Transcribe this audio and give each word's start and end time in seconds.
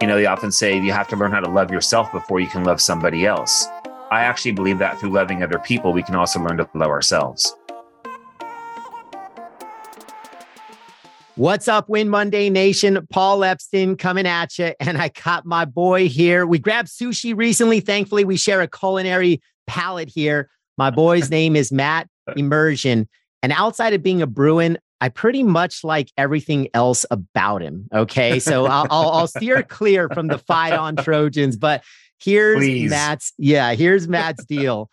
You 0.00 0.06
know, 0.06 0.16
they 0.16 0.26
often 0.26 0.52
say 0.52 0.78
you 0.78 0.92
have 0.92 1.08
to 1.08 1.16
learn 1.16 1.32
how 1.32 1.40
to 1.40 1.50
love 1.50 1.70
yourself 1.70 2.12
before 2.12 2.38
you 2.38 2.46
can 2.46 2.64
love 2.64 2.80
somebody 2.80 3.26
else. 3.26 3.66
I 4.10 4.20
actually 4.20 4.52
believe 4.52 4.78
that 4.78 5.00
through 5.00 5.10
loving 5.10 5.42
other 5.42 5.58
people, 5.58 5.92
we 5.92 6.02
can 6.02 6.14
also 6.14 6.38
learn 6.40 6.58
to 6.58 6.68
love 6.74 6.90
ourselves. 6.90 7.56
What's 11.34 11.68
up, 11.68 11.88
Win 11.88 12.08
Monday 12.08 12.48
Nation? 12.48 13.06
Paul 13.10 13.44
Epstein 13.44 13.96
coming 13.96 14.26
at 14.26 14.58
you. 14.58 14.72
And 14.80 14.96
I 14.96 15.10
caught 15.10 15.44
my 15.44 15.64
boy 15.64 16.08
here. 16.08 16.46
We 16.46 16.58
grabbed 16.58 16.88
sushi 16.88 17.36
recently. 17.36 17.80
Thankfully, 17.80 18.24
we 18.24 18.36
share 18.36 18.62
a 18.62 18.68
culinary 18.68 19.42
palate 19.66 20.08
here. 20.08 20.48
My 20.78 20.90
boy's 20.90 21.30
name 21.30 21.54
is 21.56 21.72
Matt 21.72 22.08
Emerzian. 22.30 23.06
And 23.42 23.52
outside 23.52 23.92
of 23.92 24.02
being 24.02 24.22
a 24.22 24.26
Bruin, 24.26 24.78
I 25.00 25.08
pretty 25.08 25.42
much 25.42 25.84
like 25.84 26.10
everything 26.16 26.68
else 26.74 27.04
about 27.10 27.62
him. 27.62 27.88
Okay. 27.92 28.38
So 28.40 28.66
I'll, 28.66 28.86
I'll, 28.90 29.10
I'll 29.10 29.26
steer 29.26 29.62
clear 29.62 30.08
from 30.08 30.28
the 30.28 30.38
fight 30.38 30.72
on 30.72 30.96
Trojans, 30.96 31.56
but 31.56 31.84
here's 32.18 32.58
Please. 32.58 32.90
Matt's. 32.90 33.32
Yeah. 33.38 33.74
Here's 33.74 34.08
Matt's 34.08 34.44
deal 34.44 34.90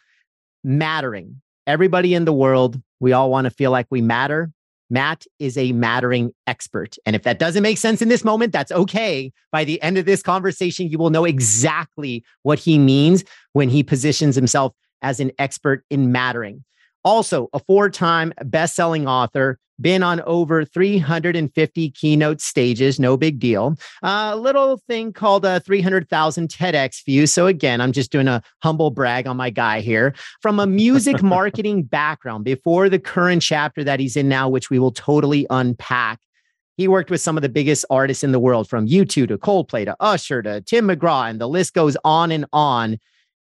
mattering. 0.64 1.42
Everybody 1.66 2.14
in 2.14 2.26
the 2.26 2.34
world, 2.34 2.82
we 3.00 3.14
all 3.14 3.30
want 3.30 3.46
to 3.46 3.52
feel 3.52 3.72
like 3.72 3.88
we 3.90 4.02
matter. 4.02 4.52
Matt 4.90 5.26
is 5.40 5.58
a 5.58 5.72
mattering 5.72 6.34
expert. 6.46 6.98
And 7.06 7.16
if 7.16 7.24
that 7.24 7.40
doesn't 7.40 7.64
make 7.64 7.78
sense 7.78 8.02
in 8.02 8.10
this 8.10 8.24
moment, 8.24 8.52
that's 8.52 8.72
okay. 8.72 9.32
By 9.52 9.64
the 9.64 9.82
end 9.82 9.98
of 9.98 10.06
this 10.06 10.22
conversation, 10.22 10.90
you 10.90 10.98
will 10.98 11.10
know 11.10 11.26
exactly 11.26 12.24
what 12.44 12.60
he 12.60 12.78
means 12.78 13.24
when 13.54 13.70
he 13.70 13.82
positions 13.82 14.36
himself 14.36 14.74
as 15.02 15.20
an 15.20 15.32
expert 15.40 15.84
in 15.90 16.12
mattering. 16.12 16.64
Also, 17.04 17.50
a 17.54 17.60
four 17.60 17.90
time 17.90 18.34
best 18.44 18.76
selling 18.76 19.08
author, 19.08 19.58
been 19.84 20.02
on 20.02 20.22
over 20.22 20.66
350 20.66 21.92
keynote 21.92 22.42
stages, 22.42 23.00
no 23.00 23.16
big 23.16 23.38
deal. 23.38 23.76
A 24.02 24.36
little 24.36 24.78
thing 24.88 25.14
called 25.14 25.46
a 25.46 25.60
300,000 25.60 26.48
TEDx 26.48 27.06
views. 27.06 27.32
So, 27.32 27.46
again, 27.46 27.82
I'm 27.82 27.92
just 27.92 28.12
doing 28.12 28.28
a 28.28 28.42
humble 28.64 28.90
brag 28.90 29.28
on 29.28 29.38
my 29.38 29.52
guy 29.52 29.82
here. 29.82 30.16
From 30.42 30.60
a 30.60 30.66
music 30.66 31.22
marketing 31.24 31.84
background 31.84 32.46
before 32.46 32.90
the 32.90 32.98
current 32.98 33.44
chapter 33.44 33.84
that 33.84 34.00
he's 34.00 34.16
in 34.16 34.28
now, 34.28 34.50
which 34.50 34.72
we 34.72 34.80
will 34.80 34.92
totally 34.92 35.46
unpack. 35.52 36.20
He 36.78 36.88
worked 36.88 37.12
with 37.12 37.22
some 37.22 37.38
of 37.38 37.44
the 37.44 37.50
biggest 37.50 37.86
artists 37.92 38.24
in 38.24 38.32
the 38.32 38.40
world, 38.40 38.68
from 38.68 38.88
U2 38.88 39.28
to 39.28 39.38
Coldplay 39.38 39.86
to 39.86 39.96
Usher 40.00 40.42
to 40.42 40.62
Tim 40.62 40.88
McGraw, 40.88 41.30
and 41.30 41.40
the 41.40 41.48
list 41.48 41.76
goes 41.76 41.96
on 42.04 42.32
and 42.32 42.46
on. 42.52 42.98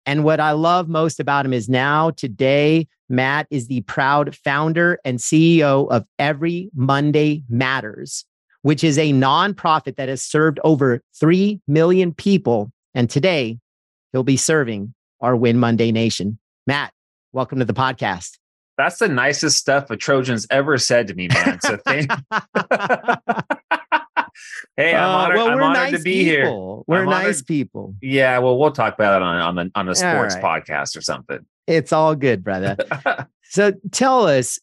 And 0.06 0.25
what 0.25 0.41
I 0.41 0.53
love 0.53 0.89
most 0.89 1.20
about 1.20 1.45
him 1.45 1.53
is 1.53 1.69
now, 1.69 2.11
today, 2.11 2.89
Matt 3.09 3.47
is 3.51 3.67
the 3.67 3.83
proud 3.83 4.34
founder 4.34 4.98
and 5.05 5.19
CEO 5.19 5.91
of 5.91 6.05
Every 6.19 6.70
Monday 6.75 7.43
Matters, 7.48 8.25
which 8.62 8.83
is 8.83 8.98
a 8.98 9.12
nonprofit 9.12 9.97
that 9.97 10.09
has 10.09 10.23
served 10.23 10.59
over 10.65 11.03
3 11.19 11.61
million 11.67 12.15
people. 12.15 12.73
And 12.95 13.11
today, 13.11 13.59
he'll 14.12 14.23
be 14.23 14.37
serving 14.37 14.95
our 15.21 15.37
Win 15.37 15.59
Monday 15.59 15.93
Nation. 15.93 16.39
Matt, 16.67 16.93
welcome 17.33 17.59
to 17.59 17.65
the 17.65 17.75
podcast. 17.75 18.39
That's 18.78 18.98
the 18.98 19.09
nicest 19.09 19.59
stuff 19.59 19.91
a 19.91 19.97
Trojan's 19.97 20.47
ever 20.51 20.78
said 20.78 21.09
to 21.09 21.15
me, 21.15 21.28
man. 21.28 21.61
So 21.61 21.77
thank 21.84 22.11
Hey, 24.77 24.95
I'm 24.95 25.05
Uh, 25.05 25.09
honored, 25.09 25.37
well, 25.37 25.47
I'm 25.49 25.55
we're 25.57 25.63
honored 25.63 25.77
nice 25.77 25.93
to 25.99 26.03
be 26.03 26.25
here. 26.25 26.45
people. 26.45 26.85
We're 26.87 27.01
I'm 27.01 27.11
nice 27.11 27.25
honored- 27.37 27.47
people. 27.47 27.95
Yeah, 28.01 28.39
well, 28.39 28.59
we'll 28.59 28.73
talk 28.73 28.95
about 28.95 29.21
it 29.21 29.25
on 29.25 29.37
on 29.41 29.55
the 29.57 29.71
on 29.75 29.89
a 29.89 29.95
sports 29.95 30.35
right. 30.37 30.45
podcast 30.65 30.97
or 30.97 31.01
something. 31.01 31.41
It's 31.67 31.93
all 31.93 32.15
good, 32.15 32.43
brother. 32.45 32.77
So 33.53 33.73
tell 33.91 34.29
us, 34.29 34.61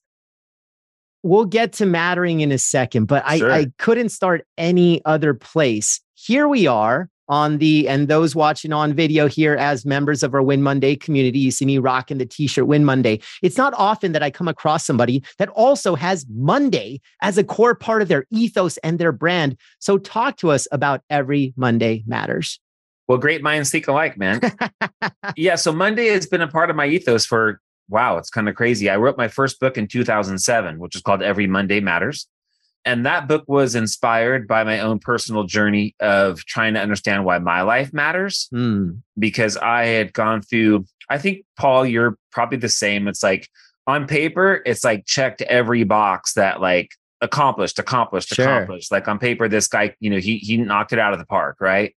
we'll 1.23 1.43
get 1.45 1.73
to 1.73 1.85
mattering 1.85 2.39
in 2.39 2.53
a 2.53 2.57
second, 2.57 3.05
but 3.07 3.21
I, 3.25 3.37
Sure. 3.37 3.51
I 3.51 3.67
couldn't 3.77 4.09
start 4.09 4.45
any 4.57 5.03
other 5.03 5.33
place. 5.33 5.99
Here 6.13 6.47
we 6.47 6.67
are 6.67 7.09
on 7.29 7.57
the, 7.57 7.87
and 7.87 8.07
those 8.07 8.35
watching 8.35 8.73
on 8.73 8.93
video 8.93 9.27
here 9.27 9.55
as 9.55 9.85
members 9.85 10.23
of 10.23 10.33
our 10.33 10.41
Win 10.41 10.61
Monday 10.61 10.95
community, 10.95 11.39
you 11.39 11.51
see 11.51 11.65
me 11.65 11.77
rocking 11.77 12.17
the 12.17 12.25
t 12.25 12.47
shirt 12.47 12.67
Win 12.67 12.85
Monday. 12.85 13.19
It's 13.41 13.57
not 13.57 13.73
often 13.77 14.11
that 14.13 14.23
I 14.23 14.31
come 14.31 14.47
across 14.47 14.85
somebody 14.85 15.23
that 15.37 15.49
also 15.49 15.95
has 15.95 16.25
Monday 16.29 17.01
as 17.21 17.37
a 17.37 17.43
core 17.43 17.75
part 17.75 18.01
of 18.01 18.07
their 18.07 18.25
ethos 18.31 18.77
and 18.77 18.99
their 18.99 19.11
brand. 19.11 19.57
So 19.79 19.97
talk 19.97 20.37
to 20.37 20.51
us 20.51 20.67
about 20.71 21.01
every 21.09 21.53
Monday 21.57 22.03
matters. 22.07 22.59
Well, 23.07 23.17
great 23.17 23.41
minds 23.41 23.69
think 23.69 23.87
alike, 23.87 24.17
man. 24.17 24.41
yeah, 25.37 25.55
so 25.55 25.71
Monday 25.71 26.07
has 26.07 26.25
been 26.27 26.41
a 26.41 26.47
part 26.47 26.69
of 26.69 26.75
my 26.75 26.87
ethos 26.87 27.25
for 27.25 27.61
wow, 27.89 28.17
it's 28.17 28.29
kind 28.29 28.49
of 28.49 28.55
crazy. 28.55 28.89
I 28.89 28.97
wrote 28.97 29.17
my 29.17 29.27
first 29.27 29.59
book 29.59 29.77
in 29.77 29.87
2007, 29.87 30.79
which 30.79 30.95
is 30.95 31.01
called 31.01 31.21
Every 31.21 31.47
Monday 31.47 31.79
Matters. 31.79 32.27
And 32.87 33.05
that 33.05 33.27
book 33.27 33.43
was 33.47 33.75
inspired 33.75 34.47
by 34.47 34.63
my 34.63 34.79
own 34.79 34.99
personal 34.99 35.43
journey 35.43 35.93
of 35.99 36.45
trying 36.45 36.73
to 36.75 36.79
understand 36.79 37.25
why 37.25 37.37
my 37.39 37.61
life 37.61 37.91
matters 37.93 38.47
Hmm. 38.51 38.91
because 39.19 39.57
I 39.57 39.85
had 39.85 40.13
gone 40.13 40.41
through, 40.41 40.85
I 41.09 41.17
think, 41.17 41.43
Paul, 41.59 41.85
you're 41.85 42.17
probably 42.31 42.57
the 42.59 42.69
same. 42.69 43.07
It's 43.09 43.21
like 43.21 43.49
on 43.87 44.07
paper, 44.07 44.61
it's 44.65 44.83
like 44.85 45.05
checked 45.05 45.41
every 45.43 45.83
box 45.83 46.33
that 46.33 46.61
like 46.61 46.91
accomplished, 47.21 47.77
accomplished, 47.77 48.29
Sure. 48.29 48.45
accomplished. 48.45 48.89
Like 48.91 49.07
on 49.09 49.19
paper, 49.19 49.49
this 49.49 49.67
guy, 49.67 49.93
you 49.99 50.09
know, 50.09 50.17
he 50.19 50.37
he 50.37 50.55
knocked 50.57 50.93
it 50.93 50.99
out 50.99 51.11
of 51.13 51.19
the 51.19 51.25
park, 51.25 51.57
right? 51.59 51.93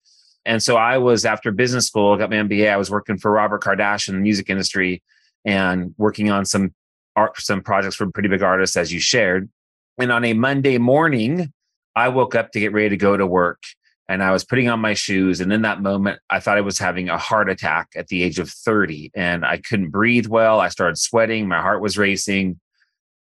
And 0.45 0.63
so 0.63 0.75
I 0.75 0.97
was 0.97 1.23
after 1.25 1.51
business 1.51 1.85
school, 1.85 2.15
got 2.17 2.29
my 2.31 2.37
MBA. 2.37 2.71
I 2.71 2.77
was 2.77 2.89
working 2.89 3.17
for 3.19 3.29
Robert 3.31 3.61
Kardashian 3.61 4.09
in 4.09 4.15
the 4.15 4.21
music 4.21 4.49
industry 4.49 5.03
and 5.45 5.93
working 5.97 6.31
on 6.31 6.45
some 6.45 6.73
art, 7.15 7.39
some 7.39 7.61
projects 7.61 7.95
for 7.95 8.09
pretty 8.09 8.29
big 8.29 8.41
artists, 8.41 8.75
as 8.77 8.91
you 8.91 8.99
shared. 8.99 9.49
And 9.99 10.11
on 10.11 10.23
a 10.23 10.33
Monday 10.33 10.77
morning, 10.77 11.51
I 11.95 12.07
woke 12.07 12.33
up 12.33 12.51
to 12.51 12.59
get 12.59 12.71
ready 12.71 12.89
to 12.89 12.97
go 12.97 13.17
to 13.17 13.27
work 13.27 13.61
and 14.07 14.23
I 14.23 14.31
was 14.31 14.43
putting 14.43 14.69
on 14.69 14.79
my 14.79 14.95
shoes. 14.95 15.41
And 15.41 15.53
in 15.53 15.61
that 15.61 15.81
moment, 15.81 16.19
I 16.29 16.39
thought 16.39 16.57
I 16.57 16.61
was 16.61 16.79
having 16.79 17.09
a 17.09 17.17
heart 17.17 17.49
attack 17.49 17.89
at 17.95 18.07
the 18.07 18.23
age 18.23 18.39
of 18.39 18.49
30 18.49 19.11
and 19.13 19.45
I 19.45 19.57
couldn't 19.57 19.91
breathe 19.91 20.27
well. 20.27 20.59
I 20.59 20.69
started 20.69 20.97
sweating, 20.97 21.47
my 21.47 21.61
heart 21.61 21.81
was 21.81 21.97
racing. 21.97 22.59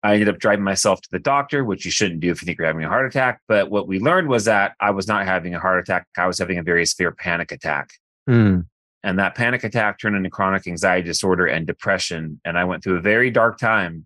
I 0.04 0.14
ended 0.14 0.30
up 0.30 0.40
driving 0.40 0.64
myself 0.64 1.02
to 1.02 1.10
the 1.12 1.20
doctor, 1.20 1.64
which 1.64 1.86
you 1.86 1.92
shouldn't 1.92 2.22
do 2.22 2.32
if 2.32 2.42
you 2.42 2.46
think 2.46 2.58
you're 2.58 2.68
having 2.68 2.84
a 2.84 2.90
heart 2.90 3.06
attack. 3.06 3.42
But 3.48 3.70
what 3.70 3.88
we 3.88 4.00
learned 4.00 4.30
was 4.30 4.46
that 4.46 4.74
I 4.80 4.92
was 4.92 5.08
not 5.08 5.26
having 5.26 5.54
a 5.54 5.60
heart 5.60 5.80
attack. 5.80 6.08
I 6.18 6.26
was 6.26 6.40
having 6.40 6.58
a 6.58 6.64
very 6.64 6.86
severe 6.86 7.12
panic 7.12 7.52
attack. 7.52 7.90
Hmm. 8.28 8.62
And 9.04 9.20
that 9.20 9.36
panic 9.36 9.64
attack 9.64 10.00
turned 10.00 10.16
into 10.16 10.30
chronic 10.30 10.68
anxiety 10.68 11.08
disorder 11.08 11.46
and 11.46 11.68
depression. 11.68 12.40
And 12.46 12.58
I 12.58 12.64
went 12.64 12.84
through 12.84 12.98
a 12.98 13.02
very 13.02 13.30
dark 13.30 13.58
time 13.60 14.06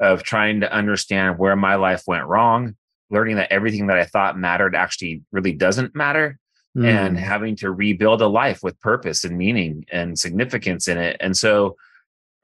of 0.00 0.22
trying 0.22 0.60
to 0.60 0.72
understand 0.72 1.38
where 1.38 1.56
my 1.56 1.74
life 1.76 2.02
went 2.06 2.26
wrong, 2.26 2.74
learning 3.10 3.36
that 3.36 3.52
everything 3.52 3.86
that 3.88 3.98
I 3.98 4.04
thought 4.04 4.38
mattered 4.38 4.74
actually 4.74 5.22
really 5.32 5.52
doesn't 5.52 5.94
matter, 5.94 6.38
Hmm. 6.74 6.84
and 6.84 7.18
having 7.18 7.56
to 7.56 7.70
rebuild 7.72 8.22
a 8.22 8.28
life 8.28 8.60
with 8.62 8.78
purpose 8.80 9.24
and 9.24 9.36
meaning 9.36 9.84
and 9.90 10.16
significance 10.18 10.86
in 10.86 10.98
it. 10.98 11.16
And 11.18 11.36
so 11.36 11.74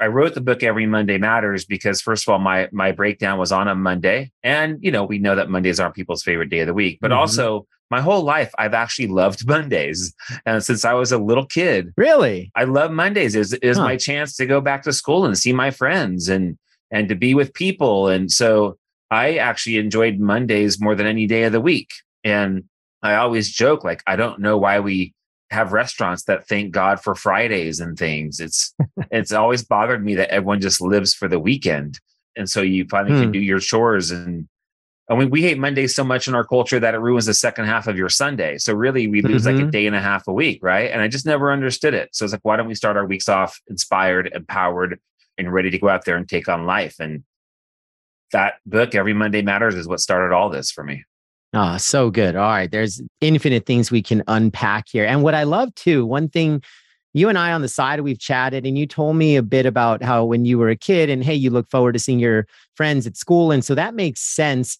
I 0.01 0.09
wrote 0.09 0.35
the 0.35 0.41
book 0.41 0.63
Every 0.65 0.85
Monday 0.85 1.17
Matters 1.17 1.65
because 1.65 2.01
first 2.01 2.27
of 2.29 2.33
all, 2.33 2.39
my 2.41 2.69
my 2.73 2.91
breakdown 2.93 3.39
was 3.39 3.53
on 3.53 3.69
a 3.69 3.75
Monday. 3.77 4.33
And 4.43 4.79
you 4.83 4.91
know, 4.91 5.05
we 5.05 5.19
know 5.19 5.37
that 5.37 5.49
Mondays 5.49 5.79
aren't 5.81 5.95
people's 5.95 6.23
favorite 6.25 6.51
day 6.51 6.59
of 6.61 6.67
the 6.67 6.75
week, 6.75 6.99
but 7.01 7.13
Mhm. 7.13 7.17
also 7.17 7.67
my 7.89 8.01
whole 8.01 8.23
life 8.25 8.53
I've 8.59 8.75
actually 8.75 9.07
loved 9.07 9.47
Mondays. 9.47 10.13
And 10.45 10.63
since 10.63 10.85
I 10.85 10.93
was 10.95 11.13
a 11.13 11.19
little 11.19 11.47
kid, 11.47 11.93
really? 11.97 12.51
I 12.57 12.65
love 12.65 12.91
Mondays. 12.91 13.37
Is 13.37 13.53
is 13.55 13.77
Huh. 13.79 13.85
my 13.85 13.97
chance 13.97 14.35
to 14.39 14.45
go 14.47 14.61
back 14.61 14.83
to 14.83 14.93
school 14.93 15.25
and 15.25 15.39
see 15.39 15.53
my 15.53 15.71
friends 15.71 16.29
and 16.29 16.59
and 16.91 17.09
to 17.09 17.15
be 17.15 17.35
with 17.35 17.55
people. 17.55 18.09
And 18.09 18.31
so 18.31 18.79
I 19.11 19.37
actually 19.37 19.77
enjoyed 19.79 20.19
Mondays 20.19 20.81
more 20.81 20.95
than 20.95 21.07
any 21.07 21.27
day 21.27 21.45
of 21.45 21.53
the 21.53 21.61
week. 21.61 21.91
And 22.25 22.65
I 23.03 23.15
always 23.17 23.51
joke 23.51 23.85
like 23.85 24.03
I 24.07 24.17
don't 24.17 24.41
know 24.41 24.57
why 24.57 24.81
we 24.81 25.15
have 25.51 25.73
restaurants 25.73 26.25
that 26.25 26.49
thank 26.49 26.73
God 26.73 27.01
for 27.01 27.15
Fridays 27.15 27.79
and 27.79 27.97
things. 27.99 28.41
It's 28.41 28.75
it's 29.11 29.33
always 29.33 29.63
bothered 29.65 30.05
me 30.05 30.15
that 30.17 30.31
everyone 30.31 30.61
just 30.61 30.81
lives 30.81 31.15
for 31.15 31.29
the 31.29 31.39
weekend. 31.39 32.01
And 32.37 32.51
so 32.51 32.63
you 32.63 32.87
finally 32.91 33.15
Hmm. 33.15 33.23
can 33.23 33.33
do 33.33 33.41
your 33.41 33.61
chores 33.61 34.11
and 34.11 34.49
I 35.09 35.15
mean, 35.15 35.31
we 35.31 35.41
hate 35.41 35.57
Mondays 35.57 35.95
so 35.95 36.03
much 36.03 36.27
in 36.27 36.35
our 36.35 36.45
culture 36.45 36.81
that 36.81 36.95
it 36.95 36.99
ruins 36.99 37.27
the 37.27 37.35
second 37.35 37.67
half 37.67 37.87
of 37.87 37.97
your 37.97 38.09
Sunday. 38.09 38.59
So 38.59 38.75
really, 38.75 39.07
we 39.07 39.23
lose 39.23 39.47
like 39.47 39.55
a 39.57 39.63
Mhm. 39.63 39.71
day 39.71 39.87
and 39.87 39.95
a 39.95 40.01
half 40.01 40.27
a 40.27 40.33
week, 40.33 40.59
right? 40.65 40.91
And 40.91 41.01
I 41.01 41.07
just 41.07 41.25
never 41.25 41.53
understood 41.53 41.95
it. 41.95 42.09
So 42.13 42.25
it's 42.25 42.33
like, 42.33 42.45
why 42.45 42.57
don't 42.57 42.67
we 42.67 42.75
start 42.75 42.97
our 42.97 43.07
weeks 43.07 43.29
off 43.29 43.61
inspired, 43.69 44.33
empowered, 44.35 44.99
and 45.39 45.53
ready 45.53 45.71
to 45.71 45.79
go 45.79 45.89
out 45.89 46.05
there 46.05 46.17
and 46.17 46.29
take 46.29 46.49
on 46.49 46.67
life? 46.67 46.97
And 46.99 47.25
that 48.33 48.55
book, 48.67 48.95
Every 48.95 49.13
Monday 49.13 49.43
Matters, 49.43 49.75
is 49.75 49.89
what 49.89 50.01
started 50.01 50.35
all 50.35 50.51
this 50.51 50.71
for 50.71 50.85
me. 50.85 51.05
Oh, 51.53 51.77
so 51.79 52.11
good. 52.11 52.37
All 52.37 52.51
right. 52.51 52.71
There's 52.71 53.01
infinite 53.21 53.67
things 53.67 53.91
we 53.91 54.03
can 54.03 54.23
unpack 54.29 54.89
here. 54.89 55.07
And 55.07 55.23
what 55.23 55.35
I 55.35 55.45
love 55.45 55.75
too, 55.75 56.05
one 56.05 56.29
thing 56.29 56.63
you 57.15 57.31
and 57.31 57.39
I 57.39 57.53
on 57.53 57.63
the 57.63 57.69
side, 57.69 58.01
we've 58.01 58.19
chatted 58.19 58.67
and 58.67 58.77
you 58.77 58.87
told 58.87 59.17
me 59.17 59.37
a 59.37 59.43
bit 59.43 59.65
about 59.65 60.03
how 60.03 60.25
when 60.25 60.45
you 60.45 60.59
were 60.59 60.69
a 60.69 60.77
kid 60.77 61.09
and 61.09 61.25
hey, 61.25 61.35
you 61.35 61.49
look 61.49 61.71
forward 61.71 61.93
to 61.93 61.99
seeing 61.99 62.19
your 62.19 62.47
friends 62.75 63.07
at 63.07 63.17
school. 63.17 63.53
And 63.53 63.65
so 63.65 63.75
that 63.75 63.95
makes 63.95 64.21
sense. 64.21 64.79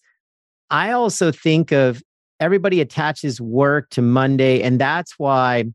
I 0.69 0.91
also 0.91 1.31
think 1.31 1.71
of 1.71 2.03
everybody 2.39 2.79
attaches 2.79 3.41
work 3.41 3.89
to 3.91 4.03
Monday. 4.03 4.61
And 4.61 4.79
that's 4.79 5.17
why 5.17 5.65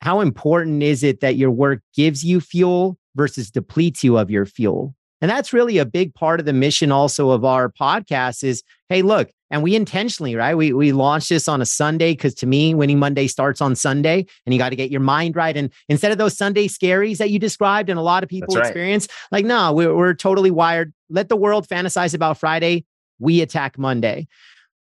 how 0.00 0.20
important 0.20 0.82
is 0.82 1.04
it 1.04 1.20
that 1.20 1.36
your 1.36 1.50
work 1.50 1.82
gives 1.94 2.24
you 2.24 2.40
fuel 2.40 2.98
versus 3.16 3.50
depletes 3.50 4.04
you 4.04 4.16
of 4.18 4.30
your 4.30 4.46
fuel? 4.46 4.94
And 5.20 5.30
that's 5.30 5.52
really 5.52 5.78
a 5.78 5.86
big 5.86 6.14
part 6.14 6.40
of 6.40 6.46
the 6.46 6.52
mission 6.52 6.92
also 6.92 7.30
of 7.30 7.44
our 7.44 7.70
podcast 7.70 8.44
is, 8.44 8.62
hey, 8.90 9.00
look, 9.00 9.30
and 9.50 9.62
we 9.62 9.74
intentionally, 9.74 10.34
right? 10.34 10.56
We 10.56 10.72
we 10.72 10.92
launched 10.92 11.28
this 11.28 11.48
on 11.48 11.62
a 11.62 11.66
Sunday 11.66 12.12
because 12.12 12.34
to 12.34 12.46
me, 12.46 12.74
winning 12.74 12.98
Monday 12.98 13.26
starts 13.26 13.60
on 13.60 13.76
Sunday, 13.76 14.26
and 14.44 14.52
you 14.52 14.58
got 14.58 14.70
to 14.70 14.76
get 14.76 14.90
your 14.90 15.00
mind 15.00 15.36
right. 15.36 15.56
And 15.56 15.72
instead 15.88 16.12
of 16.12 16.18
those 16.18 16.36
Sunday 16.36 16.68
scaries 16.68 17.18
that 17.18 17.30
you 17.30 17.38
described, 17.38 17.88
and 17.88 17.98
a 17.98 18.02
lot 18.02 18.22
of 18.22 18.28
people 18.28 18.56
right. 18.56 18.66
experience, 18.66 19.08
like, 19.30 19.44
no, 19.44 19.72
we're, 19.72 19.94
we're 19.94 20.14
totally 20.14 20.50
wired. 20.50 20.92
Let 21.08 21.28
the 21.28 21.36
world 21.36 21.66
fantasize 21.66 22.12
about 22.12 22.38
Friday. 22.38 22.84
We 23.18 23.40
attack 23.40 23.78
Monday. 23.78 24.26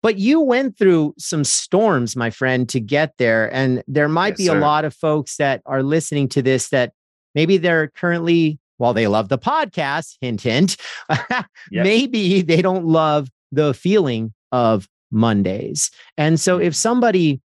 But 0.00 0.18
you 0.18 0.40
went 0.40 0.78
through 0.78 1.14
some 1.18 1.44
storms, 1.44 2.16
my 2.16 2.30
friend, 2.30 2.68
to 2.70 2.80
get 2.80 3.14
there. 3.18 3.52
And 3.54 3.84
there 3.86 4.08
might 4.08 4.30
yes, 4.30 4.38
be 4.38 4.46
sir. 4.46 4.56
a 4.56 4.60
lot 4.60 4.84
of 4.84 4.94
folks 4.94 5.36
that 5.36 5.62
are 5.66 5.82
listening 5.82 6.28
to 6.30 6.42
this 6.42 6.70
that 6.70 6.92
maybe 7.34 7.56
they're 7.56 7.88
currently, 7.88 8.58
while 8.78 8.94
they 8.94 9.06
love 9.06 9.28
the 9.28 9.38
podcast, 9.38 10.16
hint, 10.20 10.40
hint, 10.40 10.76
yep. 11.30 11.46
maybe 11.70 12.42
they 12.42 12.62
don't 12.62 12.86
love 12.86 13.28
the 13.50 13.74
feeling 13.74 14.32
of 14.50 14.88
Mondays. 15.10 15.90
And 16.16 16.40
so 16.40 16.58
mm. 16.58 16.64
if 16.64 16.74
somebody 16.74 17.40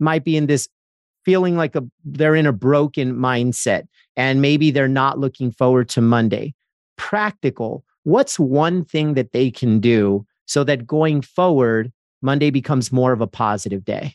might 0.00 0.24
be 0.24 0.36
in 0.36 0.46
this 0.46 0.68
feeling 1.24 1.56
like 1.56 1.74
a, 1.76 1.82
they're 2.04 2.36
in 2.36 2.46
a 2.46 2.52
broken 2.52 3.14
mindset 3.14 3.86
and 4.16 4.40
maybe 4.40 4.70
they're 4.70 4.88
not 4.88 5.18
looking 5.18 5.50
forward 5.50 5.88
to 5.90 6.00
Monday, 6.00 6.54
practical, 6.96 7.84
what's 8.04 8.38
one 8.38 8.84
thing 8.84 9.14
that 9.14 9.32
they 9.32 9.50
can 9.50 9.80
do 9.80 10.24
so 10.46 10.64
that 10.64 10.86
going 10.86 11.20
forward, 11.20 11.92
Monday 12.22 12.50
becomes 12.50 12.90
more 12.90 13.12
of 13.12 13.20
a 13.20 13.26
positive 13.26 13.84
day? 13.84 14.14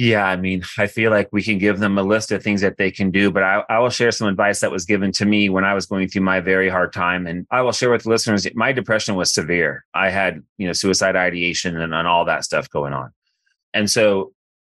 Yeah, 0.00 0.24
I 0.24 0.36
mean, 0.36 0.62
I 0.78 0.86
feel 0.86 1.10
like 1.10 1.28
we 1.30 1.42
can 1.42 1.58
give 1.58 1.78
them 1.78 1.98
a 1.98 2.02
list 2.02 2.32
of 2.32 2.42
things 2.42 2.62
that 2.62 2.78
they 2.78 2.90
can 2.90 3.10
do, 3.10 3.30
but 3.30 3.42
I, 3.42 3.62
I, 3.68 3.80
will 3.80 3.90
share 3.90 4.10
some 4.10 4.28
advice 4.28 4.60
that 4.60 4.70
was 4.70 4.86
given 4.86 5.12
to 5.12 5.26
me 5.26 5.50
when 5.50 5.62
I 5.62 5.74
was 5.74 5.84
going 5.84 6.08
through 6.08 6.22
my 6.22 6.40
very 6.40 6.70
hard 6.70 6.94
time. 6.94 7.26
And 7.26 7.46
I 7.50 7.60
will 7.60 7.72
share 7.72 7.90
with 7.90 8.06
listeners, 8.06 8.46
my 8.54 8.72
depression 8.72 9.14
was 9.14 9.30
severe. 9.30 9.84
I 9.92 10.08
had, 10.08 10.42
you 10.56 10.66
know, 10.66 10.72
suicide 10.72 11.16
ideation 11.16 11.76
and, 11.78 11.92
and 11.92 12.08
all 12.08 12.24
that 12.24 12.44
stuff 12.44 12.70
going 12.70 12.94
on. 12.94 13.12
And 13.74 13.90
so 13.90 14.32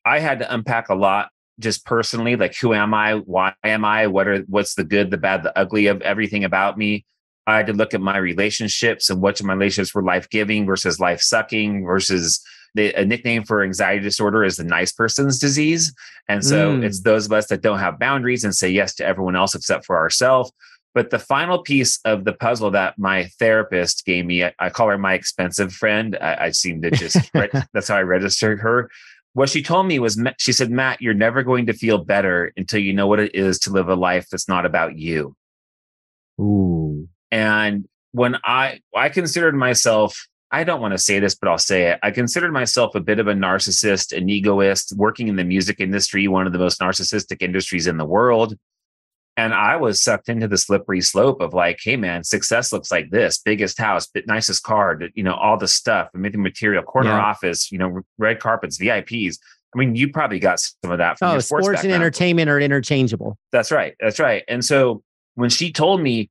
I 0.06 0.18
had 0.18 0.40
to 0.40 0.52
unpack 0.52 0.90
a 0.90 0.96
lot 0.96 1.30
just 1.60 1.86
personally, 1.86 2.36
like 2.36 2.56
who 2.58 2.74
am 2.74 2.96
I? 2.96 3.18
Why 3.18 3.54
am 3.64 3.86
I? 3.86 4.08
What 4.08 4.28
are 4.28 4.40
what's 4.48 4.74
the 4.74 4.84
good, 4.84 5.12
the 5.12 5.18
bad, 5.18 5.44
the 5.44 5.56
ugly 5.56 5.86
of 5.86 6.02
everything 6.02 6.46
about 6.46 6.80
me? 6.80 7.06
I 7.46 7.58
had 7.58 7.68
to 7.68 7.74
look 7.74 7.94
at 7.94 8.02
my 8.02 8.18
relationships 8.18 9.12
and 9.12 9.24
of 9.24 9.44
my 9.44 9.54
relationships 9.54 9.94
were 9.94 10.02
life 10.02 10.32
giving 10.32 10.66
versus 10.66 11.00
life 11.00 11.22
sucking 11.22 11.86
versus 11.86 12.44
the, 12.76 12.94
a 12.94 13.06
nickname 13.06 13.44
for 13.44 13.64
anxiety 13.64 14.02
disorder 14.02 14.44
is 14.44 14.58
the 14.58 14.64
nice 14.64 14.92
person's 14.92 15.40
disease. 15.40 15.94
And 16.28 16.44
so 16.44 16.78
mm. 16.78 16.84
it's 16.84 17.02
those 17.02 17.26
of 17.26 17.34
us 17.34 17.48
that 17.48 17.62
don't 17.62 17.80
have 17.80 18.00
boundaries 18.00 18.44
and 18.44 18.56
say 18.56 18.70
yes 18.70 18.96
to 18.96 19.06
everyone 19.06 19.36
else 19.36 19.56
except 19.56 19.86
for 19.86 19.98
ourselves. 19.98 20.52
But 20.94 21.10
the 21.10 21.20
final 21.20 21.60
piece 21.64 22.00
of 22.04 22.26
the 22.26 22.34
puzzle 22.34 22.72
that 22.72 22.98
my 22.98 23.26
therapist 23.40 24.06
gave 24.06 24.26
me, 24.26 24.44
I, 24.44 24.54
I 24.60 24.70
call 24.70 24.90
her 24.90 24.98
my 24.98 25.14
expensive 25.14 25.74
friend. 25.74 26.18
I, 26.20 26.46
I 26.46 26.52
seem 26.52 26.82
to 26.82 26.92
just, 26.92 27.18
that's 27.74 27.88
how 27.88 27.96
I 27.96 28.02
registered 28.02 28.60
her. 28.60 28.90
What 29.34 29.50
she 29.50 29.64
told 29.64 29.88
me 29.88 30.00
was, 30.00 30.22
she 30.38 30.52
said, 30.52 30.72
Matt, 30.72 31.02
you're 31.02 31.14
never 31.14 31.44
going 31.44 31.68
to 31.68 31.74
feel 31.74 32.04
better 32.04 32.52
until 32.58 32.82
you 32.82 32.92
know 32.92 33.08
what 33.08 33.22
it 33.22 33.34
is 33.34 33.60
to 33.60 33.72
live 33.72 33.88
a 33.88 33.96
life 33.96 34.28
that's 34.30 34.50
not 34.50 34.66
about 34.66 34.98
you. 34.98 35.36
Ooh. 36.40 37.08
And 37.32 37.88
when 38.12 38.38
I, 38.44 38.82
I 38.94 39.08
considered 39.08 39.56
myself 39.56 40.28
I 40.51 40.63
don't 40.63 40.81
want 40.81 40.94
to 40.94 40.98
say 40.98 41.19
this, 41.19 41.33
but 41.33 41.50
I'll 41.50 41.57
say 41.57 41.92
it. 41.92 42.00
I 42.03 42.12
considered 42.12 42.51
myself 42.51 42.94
a 42.94 43.00
bit 43.00 43.19
of 43.19 43.27
a 43.27 43.33
narcissist, 43.33 44.15
an 44.15 44.30
egoist, 44.30 44.94
working 44.98 45.30
in 45.30 45.38
the 45.38 45.45
music 45.45 45.80
industry, 45.80 46.27
one 46.27 46.45
of 46.45 46.53
the 46.53 46.59
most 46.59 46.81
narcissistic 46.81 47.42
industries 47.42 47.88
in 47.88 47.98
the 47.98 48.06
world. 48.06 48.57
And 49.38 49.53
I 49.53 49.77
was 49.77 50.03
sucked 50.03 50.27
into 50.27 50.50
the 50.50 50.57
slippery 50.57 51.00
slope 51.00 51.39
of 51.39 51.53
like, 51.53 51.80
hey 51.81 51.95
man, 51.95 52.25
success 52.25 52.74
looks 52.74 52.92
like 52.92 53.12
this: 53.12 53.38
biggest 53.38 53.77
house, 53.77 54.09
nicest 54.27 54.63
car, 54.63 55.00
you 55.15 55.24
know, 55.24 55.36
all 55.36 55.57
the 55.57 55.69
stuff, 55.69 56.09
amazing 56.13 56.44
material, 56.44 56.83
corner 56.83 57.12
yeah. 57.12 57.21
office, 57.21 57.71
you 57.71 57.77
know, 57.77 58.01
red 58.18 58.39
carpets, 58.39 58.77
VIPs. 58.77 59.38
I 59.74 59.80
mean, 59.80 59.95
you 59.95 60.09
probably 60.12 60.39
got 60.39 60.59
some 60.59 60.92
of 60.92 60.98
that 60.98 61.18
from 61.18 61.30
oh, 61.30 61.31
your 61.33 61.42
sports, 61.42 61.65
sports 61.65 61.83
and 61.83 61.94
entertainment 61.94 62.50
are 62.50 62.59
interchangeable. 62.59 63.38
That's 63.53 63.71
right. 63.71 63.95
That's 64.01 64.19
right. 64.19 64.44
And 64.50 64.65
so 64.65 65.01
when 65.36 65.50
she 65.50 65.71
told 65.71 66.01
me 66.01 66.30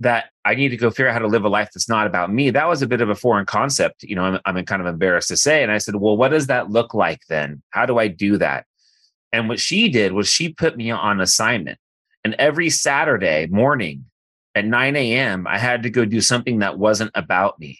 that 0.00 0.30
I 0.46 0.54
need 0.54 0.70
to 0.70 0.76
go 0.76 0.90
figure 0.90 1.08
out 1.08 1.12
how 1.12 1.18
to 1.18 1.26
live 1.26 1.44
a 1.44 1.48
life 1.48 1.70
that's 1.74 1.88
not 1.88 2.06
about 2.06 2.32
me. 2.32 2.50
That 2.50 2.68
was 2.68 2.80
a 2.80 2.86
bit 2.86 3.02
of 3.02 3.10
a 3.10 3.14
foreign 3.14 3.44
concept. 3.44 4.02
You 4.02 4.16
know, 4.16 4.24
I'm, 4.24 4.40
I'm 4.46 4.64
kind 4.64 4.80
of 4.80 4.88
embarrassed 4.88 5.28
to 5.28 5.36
say. 5.36 5.62
And 5.62 5.70
I 5.70 5.78
said, 5.78 5.96
well, 5.96 6.16
what 6.16 6.30
does 6.30 6.46
that 6.46 6.70
look 6.70 6.94
like 6.94 7.20
then? 7.28 7.62
How 7.70 7.84
do 7.84 7.98
I 7.98 8.08
do 8.08 8.38
that? 8.38 8.64
And 9.32 9.48
what 9.48 9.60
she 9.60 9.88
did 9.88 10.12
was 10.12 10.28
she 10.28 10.52
put 10.52 10.76
me 10.76 10.90
on 10.90 11.20
assignment. 11.20 11.78
And 12.24 12.34
every 12.34 12.70
Saturday 12.70 13.46
morning 13.46 14.06
at 14.54 14.64
9 14.64 14.96
a.m., 14.96 15.46
I 15.46 15.58
had 15.58 15.82
to 15.84 15.90
go 15.90 16.04
do 16.04 16.20
something 16.20 16.58
that 16.60 16.78
wasn't 16.78 17.12
about 17.14 17.58
me. 17.58 17.78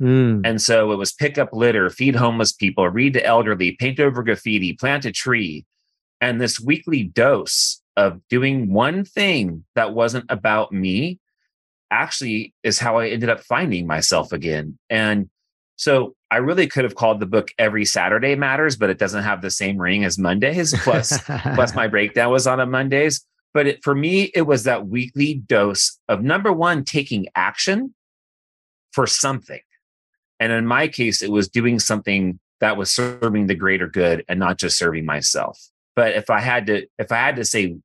Mm. 0.00 0.42
And 0.44 0.60
so 0.60 0.92
it 0.92 0.96
was 0.96 1.12
pick 1.12 1.38
up 1.38 1.50
litter, 1.52 1.90
feed 1.90 2.16
homeless 2.16 2.52
people, 2.52 2.88
read 2.88 3.14
to 3.14 3.24
elderly, 3.24 3.72
paint 3.72 4.00
over 4.00 4.22
graffiti, 4.22 4.72
plant 4.72 5.04
a 5.04 5.12
tree. 5.12 5.66
And 6.20 6.40
this 6.40 6.58
weekly 6.58 7.04
dose 7.04 7.80
of 7.96 8.20
doing 8.28 8.72
one 8.72 9.04
thing 9.04 9.64
that 9.74 9.94
wasn't 9.94 10.26
about 10.28 10.72
me 10.72 11.18
actually 11.90 12.54
is 12.62 12.78
how 12.78 12.98
I 12.98 13.08
ended 13.08 13.28
up 13.28 13.40
finding 13.40 13.86
myself 13.86 14.32
again. 14.32 14.78
And 14.90 15.28
so 15.76 16.14
I 16.30 16.38
really 16.38 16.66
could 16.66 16.84
have 16.84 16.94
called 16.94 17.20
the 17.20 17.26
book 17.26 17.48
Every 17.58 17.84
Saturday 17.84 18.34
Matters, 18.34 18.76
but 18.76 18.90
it 18.90 18.98
doesn't 18.98 19.22
have 19.22 19.42
the 19.42 19.50
same 19.50 19.78
ring 19.78 20.04
as 20.04 20.18
Mondays. 20.18 20.74
Plus, 20.82 21.22
plus 21.22 21.74
my 21.74 21.86
breakdown 21.86 22.32
was 22.32 22.46
on 22.46 22.60
a 22.60 22.66
Mondays. 22.66 23.24
But 23.54 23.66
it, 23.66 23.84
for 23.84 23.94
me, 23.94 24.30
it 24.34 24.42
was 24.42 24.64
that 24.64 24.88
weekly 24.88 25.34
dose 25.34 25.98
of 26.08 26.22
number 26.22 26.52
one, 26.52 26.84
taking 26.84 27.26
action 27.34 27.94
for 28.92 29.06
something. 29.06 29.60
And 30.40 30.52
in 30.52 30.66
my 30.66 30.88
case, 30.88 31.22
it 31.22 31.30
was 31.30 31.48
doing 31.48 31.78
something 31.78 32.38
that 32.60 32.76
was 32.76 32.90
serving 32.90 33.46
the 33.46 33.54
greater 33.54 33.86
good 33.86 34.24
and 34.28 34.38
not 34.38 34.58
just 34.58 34.76
serving 34.76 35.04
myself. 35.04 35.58
But 35.96 36.14
if 36.14 36.28
I 36.30 36.40
had 36.40 36.66
to, 36.66 36.86
if 36.98 37.10
I 37.10 37.16
had 37.16 37.36
to 37.36 37.44
say, 37.44 37.76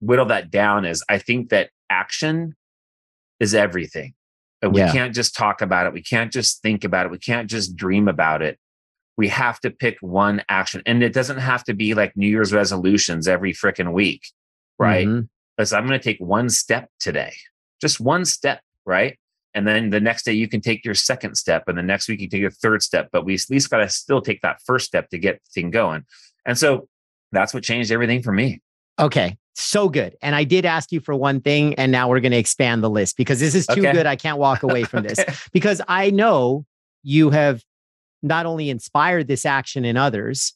whittle 0.00 0.26
that 0.26 0.50
down, 0.50 0.84
is 0.84 1.04
I 1.08 1.18
think 1.18 1.50
that 1.50 1.70
action 1.90 2.54
is 3.40 3.54
everything. 3.54 4.14
And 4.62 4.74
we 4.74 4.80
yeah. 4.80 4.92
can't 4.92 5.14
just 5.14 5.34
talk 5.34 5.62
about 5.62 5.86
it. 5.86 5.92
We 5.92 6.02
can't 6.02 6.30
just 6.30 6.62
think 6.62 6.84
about 6.84 7.06
it. 7.06 7.12
We 7.12 7.18
can't 7.18 7.48
just 7.48 7.74
dream 7.74 8.08
about 8.08 8.42
it. 8.42 8.58
We 9.16 9.28
have 9.28 9.58
to 9.60 9.70
pick 9.70 9.98
one 10.00 10.42
action. 10.48 10.82
And 10.86 11.02
it 11.02 11.12
doesn't 11.12 11.38
have 11.38 11.64
to 11.64 11.74
be 11.74 11.94
like 11.94 12.16
New 12.16 12.28
Year's 12.28 12.52
resolutions 12.52 13.26
every 13.26 13.52
freaking 13.52 13.92
week, 13.92 14.22
right? 14.78 15.06
Mm-hmm. 15.06 15.26
Because 15.56 15.72
I'm 15.72 15.86
going 15.86 15.98
to 15.98 16.04
take 16.04 16.20
one 16.20 16.48
step 16.48 16.88
today, 17.00 17.32
just 17.80 18.00
one 18.00 18.24
step, 18.24 18.60
right? 18.86 19.18
And 19.52 19.66
then 19.66 19.90
the 19.90 20.00
next 20.00 20.24
day 20.24 20.32
you 20.32 20.48
can 20.48 20.60
take 20.60 20.84
your 20.84 20.94
second 20.94 21.34
step, 21.34 21.64
and 21.66 21.76
the 21.76 21.82
next 21.82 22.08
week 22.08 22.20
you 22.20 22.28
take 22.28 22.40
your 22.40 22.50
third 22.50 22.82
step. 22.82 23.08
But 23.12 23.24
we 23.24 23.34
at 23.34 23.40
least 23.50 23.68
got 23.68 23.78
to 23.78 23.88
still 23.88 24.22
take 24.22 24.42
that 24.42 24.60
first 24.64 24.86
step 24.86 25.08
to 25.10 25.18
get 25.18 25.40
the 25.42 25.50
thing 25.60 25.70
going. 25.70 26.04
And 26.46 26.56
so 26.56 26.88
that's 27.32 27.52
what 27.52 27.62
changed 27.62 27.90
everything 27.90 28.22
for 28.22 28.32
me. 28.32 28.60
Okay. 29.00 29.36
So 29.54 29.88
good. 29.88 30.16
And 30.22 30.34
I 30.34 30.44
did 30.44 30.64
ask 30.64 30.92
you 30.92 31.00
for 31.00 31.14
one 31.14 31.40
thing, 31.40 31.74
and 31.74 31.90
now 31.90 32.08
we're 32.08 32.20
going 32.20 32.32
to 32.32 32.38
expand 32.38 32.82
the 32.82 32.90
list 32.90 33.16
because 33.16 33.40
this 33.40 33.54
is 33.54 33.66
too 33.66 33.80
okay. 33.80 33.92
good. 33.92 34.06
I 34.06 34.16
can't 34.16 34.38
walk 34.38 34.62
away 34.62 34.84
from 34.84 35.02
this 35.06 35.18
because 35.52 35.82
I 35.88 36.10
know 36.10 36.64
you 37.02 37.30
have 37.30 37.62
not 38.22 38.46
only 38.46 38.70
inspired 38.70 39.28
this 39.28 39.44
action 39.44 39.84
in 39.84 39.96
others, 39.96 40.54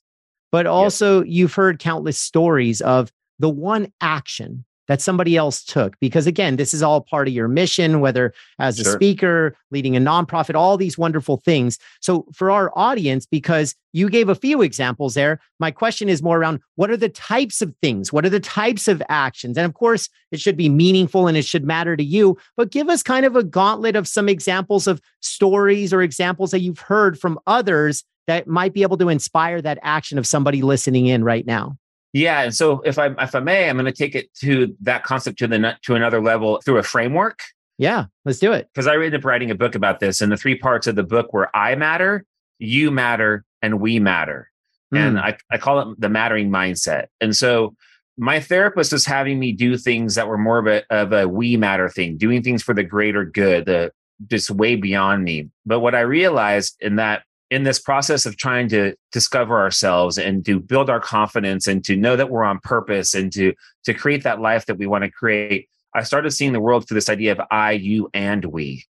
but 0.52 0.66
also 0.66 1.22
you've 1.24 1.54
heard 1.54 1.78
countless 1.78 2.18
stories 2.18 2.80
of 2.80 3.10
the 3.38 3.50
one 3.50 3.92
action 4.00 4.64
that 4.88 5.00
somebody 5.00 5.36
else 5.36 5.64
took 5.64 5.98
because 6.00 6.26
again 6.26 6.56
this 6.56 6.74
is 6.74 6.82
all 6.82 7.00
part 7.00 7.28
of 7.28 7.34
your 7.34 7.48
mission 7.48 8.00
whether 8.00 8.32
as 8.58 8.78
a 8.78 8.84
speaker 8.84 9.56
leading 9.70 9.96
a 9.96 10.00
nonprofit 10.00 10.54
all 10.54 10.76
these 10.76 10.98
wonderful 10.98 11.38
things. 11.38 11.78
So 12.00 12.26
for 12.32 12.50
our 12.50 12.70
audience 12.76 13.26
because 13.26 13.74
you 13.92 14.10
gave 14.10 14.28
a 14.28 14.34
few 14.34 14.62
examples 14.62 15.14
there 15.14 15.40
my 15.58 15.70
question 15.70 16.08
is 16.08 16.22
more 16.22 16.38
around 16.38 16.60
what 16.76 16.90
are 16.90 16.96
the 16.96 17.08
types 17.08 17.62
of 17.62 17.74
things? 17.80 18.12
What 18.12 18.24
are 18.24 18.30
the 18.30 18.40
types 18.40 18.88
of 18.88 19.02
actions? 19.08 19.56
And 19.56 19.64
of 19.64 19.74
course 19.74 20.08
it 20.30 20.40
should 20.40 20.56
be 20.56 20.68
meaningful 20.68 21.26
and 21.26 21.36
it 21.36 21.44
should 21.44 21.64
matter 21.64 21.96
to 21.96 22.04
you 22.04 22.36
but 22.56 22.70
give 22.70 22.88
us 22.88 23.02
kind 23.02 23.26
of 23.26 23.36
a 23.36 23.44
gauntlet 23.44 23.96
of 23.96 24.08
some 24.08 24.28
examples 24.28 24.86
of 24.86 25.00
stories 25.20 25.92
or 25.92 26.02
examples 26.02 26.50
that 26.50 26.60
you've 26.60 26.80
heard 26.80 27.18
from 27.18 27.38
others 27.46 28.04
that 28.26 28.46
might 28.46 28.72
be 28.72 28.82
able 28.82 28.96
to 28.96 29.10
inspire 29.10 29.60
that 29.60 29.78
action 29.82 30.18
of 30.18 30.26
somebody 30.26 30.62
listening 30.62 31.06
in 31.06 31.22
right 31.24 31.46
now 31.46 31.76
yeah, 32.14 32.42
and 32.42 32.54
so 32.54 32.80
if 32.82 32.96
I 32.96 33.08
if 33.18 33.34
I 33.34 33.40
may, 33.40 33.68
I'm 33.68 33.76
going 33.76 33.86
to 33.86 33.92
take 33.92 34.14
it 34.14 34.32
to 34.36 34.74
that 34.82 35.02
concept 35.02 35.36
to 35.40 35.48
the 35.48 35.76
to 35.82 35.96
another 35.96 36.22
level 36.22 36.60
through 36.64 36.78
a 36.78 36.84
framework. 36.84 37.40
Yeah, 37.76 38.04
let's 38.24 38.38
do 38.38 38.52
it. 38.52 38.68
Because 38.72 38.86
I 38.86 38.94
ended 38.94 39.16
up 39.16 39.24
writing 39.24 39.50
a 39.50 39.56
book 39.56 39.74
about 39.74 39.98
this, 39.98 40.20
and 40.20 40.30
the 40.30 40.36
three 40.36 40.56
parts 40.56 40.86
of 40.86 40.94
the 40.94 41.02
book 41.02 41.32
were 41.32 41.50
I 41.56 41.74
matter, 41.74 42.24
you 42.60 42.92
matter, 42.92 43.44
and 43.62 43.80
we 43.80 43.98
matter. 43.98 44.48
Mm. 44.94 44.98
And 44.98 45.18
I, 45.18 45.36
I 45.50 45.58
call 45.58 45.80
it 45.80 46.00
the 46.00 46.08
mattering 46.08 46.50
mindset. 46.50 47.06
And 47.20 47.34
so 47.36 47.74
my 48.16 48.38
therapist 48.38 48.92
was 48.92 49.04
having 49.04 49.40
me 49.40 49.50
do 49.50 49.76
things 49.76 50.14
that 50.14 50.28
were 50.28 50.38
more 50.38 50.58
of 50.58 50.68
a 50.68 50.84
of 50.90 51.12
a 51.12 51.26
we 51.26 51.56
matter 51.56 51.88
thing, 51.88 52.16
doing 52.16 52.44
things 52.44 52.62
for 52.62 52.74
the 52.74 52.84
greater 52.84 53.24
good, 53.24 53.66
the 53.66 53.90
just 54.28 54.52
way 54.52 54.76
beyond 54.76 55.24
me. 55.24 55.50
But 55.66 55.80
what 55.80 55.96
I 55.96 56.00
realized 56.02 56.76
in 56.80 56.94
that 56.96 57.24
in 57.50 57.64
this 57.64 57.78
process 57.78 58.26
of 58.26 58.36
trying 58.36 58.68
to 58.68 58.94
discover 59.12 59.58
ourselves 59.58 60.18
and 60.18 60.44
to 60.46 60.58
build 60.58 60.88
our 60.88 61.00
confidence 61.00 61.66
and 61.66 61.84
to 61.84 61.96
know 61.96 62.16
that 62.16 62.30
we're 62.30 62.44
on 62.44 62.58
purpose 62.60 63.14
and 63.14 63.32
to 63.32 63.52
to 63.84 63.94
create 63.94 64.22
that 64.24 64.40
life 64.40 64.66
that 64.66 64.78
we 64.78 64.86
want 64.86 65.04
to 65.04 65.10
create 65.10 65.68
I 65.94 66.02
started 66.02 66.32
seeing 66.32 66.52
the 66.52 66.60
world 66.60 66.88
through 66.88 66.96
this 66.96 67.08
idea 67.08 67.32
of 67.32 67.40
I, 67.50 67.72
you, 67.72 68.10
and 68.12 68.44
we. 68.44 68.84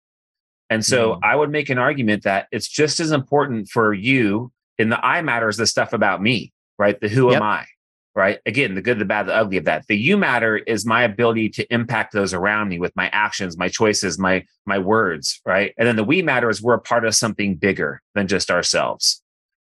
And 0.71 0.85
so 0.85 1.15
mm. 1.15 1.19
I 1.23 1.37
would 1.37 1.51
make 1.51 1.69
an 1.69 1.79
argument 1.79 2.23
that 2.23 2.49
it's 2.51 2.67
just 2.67 2.99
as 2.99 3.11
important 3.11 3.69
for 3.69 3.93
you 3.93 4.51
in 4.79 4.89
the 4.89 5.05
I 5.05 5.21
matters 5.21 5.59
the 5.59 5.67
stuff 5.67 5.93
about 5.93 6.23
me, 6.23 6.53
right? 6.79 6.99
The 6.99 7.09
who 7.09 7.31
yep. 7.31 7.37
am 7.37 7.43
I, 7.43 7.67
right? 8.15 8.39
Again, 8.47 8.75
the 8.75 8.83
good, 8.83 8.99
the 8.99 9.05
bad, 9.05 9.27
the 9.27 9.35
ugly 9.35 9.57
of 9.57 9.65
that. 9.65 9.87
The 9.87 9.97
you 9.97 10.17
matter 10.17 10.57
is 10.57 10.87
my 10.87 11.03
ability 11.03 11.49
to 11.51 11.75
impact 11.75 12.13
those 12.13 12.33
around 12.33 12.69
me 12.69 12.79
with 12.79 12.95
my 12.95 13.09
actions, 13.09 13.59
my 13.59 13.69
choices, 13.69 14.19
my 14.19 14.45
my 14.67 14.79
words, 14.79 15.41
right? 15.45 15.75
And 15.79 15.87
then 15.87 15.97
the 15.97 16.05
we 16.05 16.23
matter 16.23 16.49
is 16.49 16.63
we're 16.63 16.75
a 16.75 16.81
part 16.81 17.05
of 17.05 17.15
something 17.15 17.57
bigger 17.57 18.01
than 18.15 18.29
just 18.29 18.51
ourselves. 18.51 19.23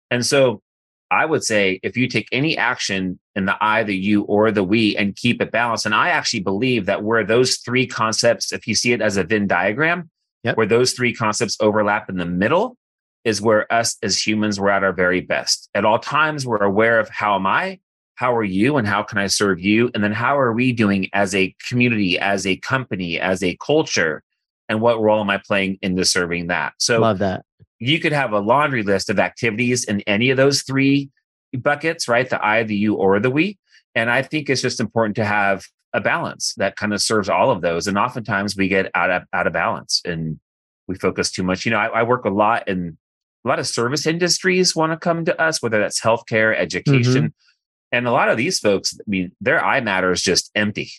And 0.09 0.25
so 0.25 0.61
I 1.09 1.25
would 1.25 1.43
say 1.43 1.79
if 1.83 1.97
you 1.97 2.07
take 2.07 2.27
any 2.31 2.57
action 2.57 3.19
in 3.35 3.45
the 3.45 3.57
I, 3.61 3.83
the 3.83 3.95
you, 3.95 4.23
or 4.23 4.51
the 4.51 4.63
we 4.63 4.95
and 4.95 5.15
keep 5.15 5.41
it 5.41 5.51
balanced, 5.51 5.85
and 5.85 5.95
I 5.95 6.09
actually 6.09 6.41
believe 6.41 6.85
that 6.85 7.03
where 7.03 7.25
those 7.25 7.57
three 7.57 7.85
concepts, 7.85 8.53
if 8.53 8.67
you 8.67 8.75
see 8.75 8.93
it 8.93 9.01
as 9.01 9.17
a 9.17 9.23
Venn 9.23 9.47
diagram, 9.47 10.09
yep. 10.43 10.55
where 10.57 10.65
those 10.65 10.93
three 10.93 11.13
concepts 11.13 11.57
overlap 11.59 12.09
in 12.09 12.17
the 12.17 12.25
middle, 12.25 12.77
is 13.23 13.41
where 13.41 13.71
us 13.71 13.97
as 14.01 14.25
humans 14.25 14.59
we're 14.59 14.69
at 14.69 14.83
our 14.83 14.93
very 14.93 15.21
best. 15.21 15.69
At 15.75 15.85
all 15.85 15.99
times, 15.99 16.45
we're 16.45 16.63
aware 16.63 16.99
of 16.99 17.09
how 17.09 17.35
am 17.35 17.45
I, 17.45 17.79
how 18.21 18.35
are 18.35 18.43
you, 18.43 18.77
and 18.77 18.87
how 18.87 19.01
can 19.01 19.17
I 19.17 19.25
serve 19.25 19.59
you? 19.59 19.89
And 19.95 20.03
then 20.03 20.11
how 20.11 20.37
are 20.37 20.53
we 20.53 20.73
doing 20.73 21.09
as 21.11 21.33
a 21.33 21.55
community, 21.67 22.19
as 22.19 22.45
a 22.45 22.55
company, 22.57 23.19
as 23.19 23.41
a 23.41 23.57
culture? 23.57 24.21
And 24.69 24.79
what 24.79 25.01
role 25.01 25.21
am 25.21 25.31
I 25.31 25.39
playing 25.39 25.79
into 25.81 26.05
serving 26.05 26.45
that? 26.45 26.73
So 26.77 26.99
love 26.99 27.17
that. 27.17 27.43
You 27.79 27.99
could 27.99 28.11
have 28.11 28.31
a 28.31 28.39
laundry 28.39 28.83
list 28.83 29.09
of 29.09 29.17
activities 29.17 29.85
in 29.85 30.01
any 30.01 30.29
of 30.29 30.37
those 30.37 30.61
three 30.61 31.09
buckets, 31.51 32.07
right? 32.07 32.29
The 32.29 32.45
I, 32.45 32.61
the 32.61 32.75
you, 32.75 32.93
or 32.93 33.19
the 33.19 33.31
we. 33.31 33.57
And 33.95 34.11
I 34.11 34.21
think 34.21 34.51
it's 34.51 34.61
just 34.61 34.79
important 34.79 35.15
to 35.15 35.25
have 35.25 35.65
a 35.91 35.99
balance 35.99 36.53
that 36.57 36.75
kind 36.75 36.93
of 36.93 37.01
serves 37.01 37.27
all 37.27 37.49
of 37.49 37.61
those. 37.61 37.87
And 37.87 37.97
oftentimes 37.97 38.55
we 38.55 38.67
get 38.67 38.91
out 38.93 39.09
of 39.09 39.23
out 39.33 39.47
of 39.47 39.53
balance 39.53 39.99
and 40.05 40.39
we 40.87 40.93
focus 40.93 41.31
too 41.31 41.41
much. 41.41 41.65
You 41.65 41.71
know, 41.71 41.79
I, 41.79 41.87
I 41.87 42.03
work 42.03 42.25
a 42.25 42.29
lot 42.29 42.67
in 42.67 42.99
a 43.43 43.47
lot 43.47 43.57
of 43.57 43.65
service 43.65 44.05
industries 44.05 44.75
want 44.75 44.91
to 44.91 44.97
come 44.97 45.25
to 45.25 45.41
us, 45.41 45.59
whether 45.59 45.79
that's 45.79 45.99
healthcare, 45.99 46.55
education. 46.55 47.23
Mm-hmm. 47.23 47.50
And 47.91 48.07
a 48.07 48.11
lot 48.11 48.29
of 48.29 48.37
these 48.37 48.59
folks, 48.59 48.97
I 48.99 49.03
mean, 49.07 49.31
their 49.41 49.63
eye 49.63 49.81
matter 49.81 50.11
is 50.11 50.21
just 50.21 50.49
empty. 50.55 50.91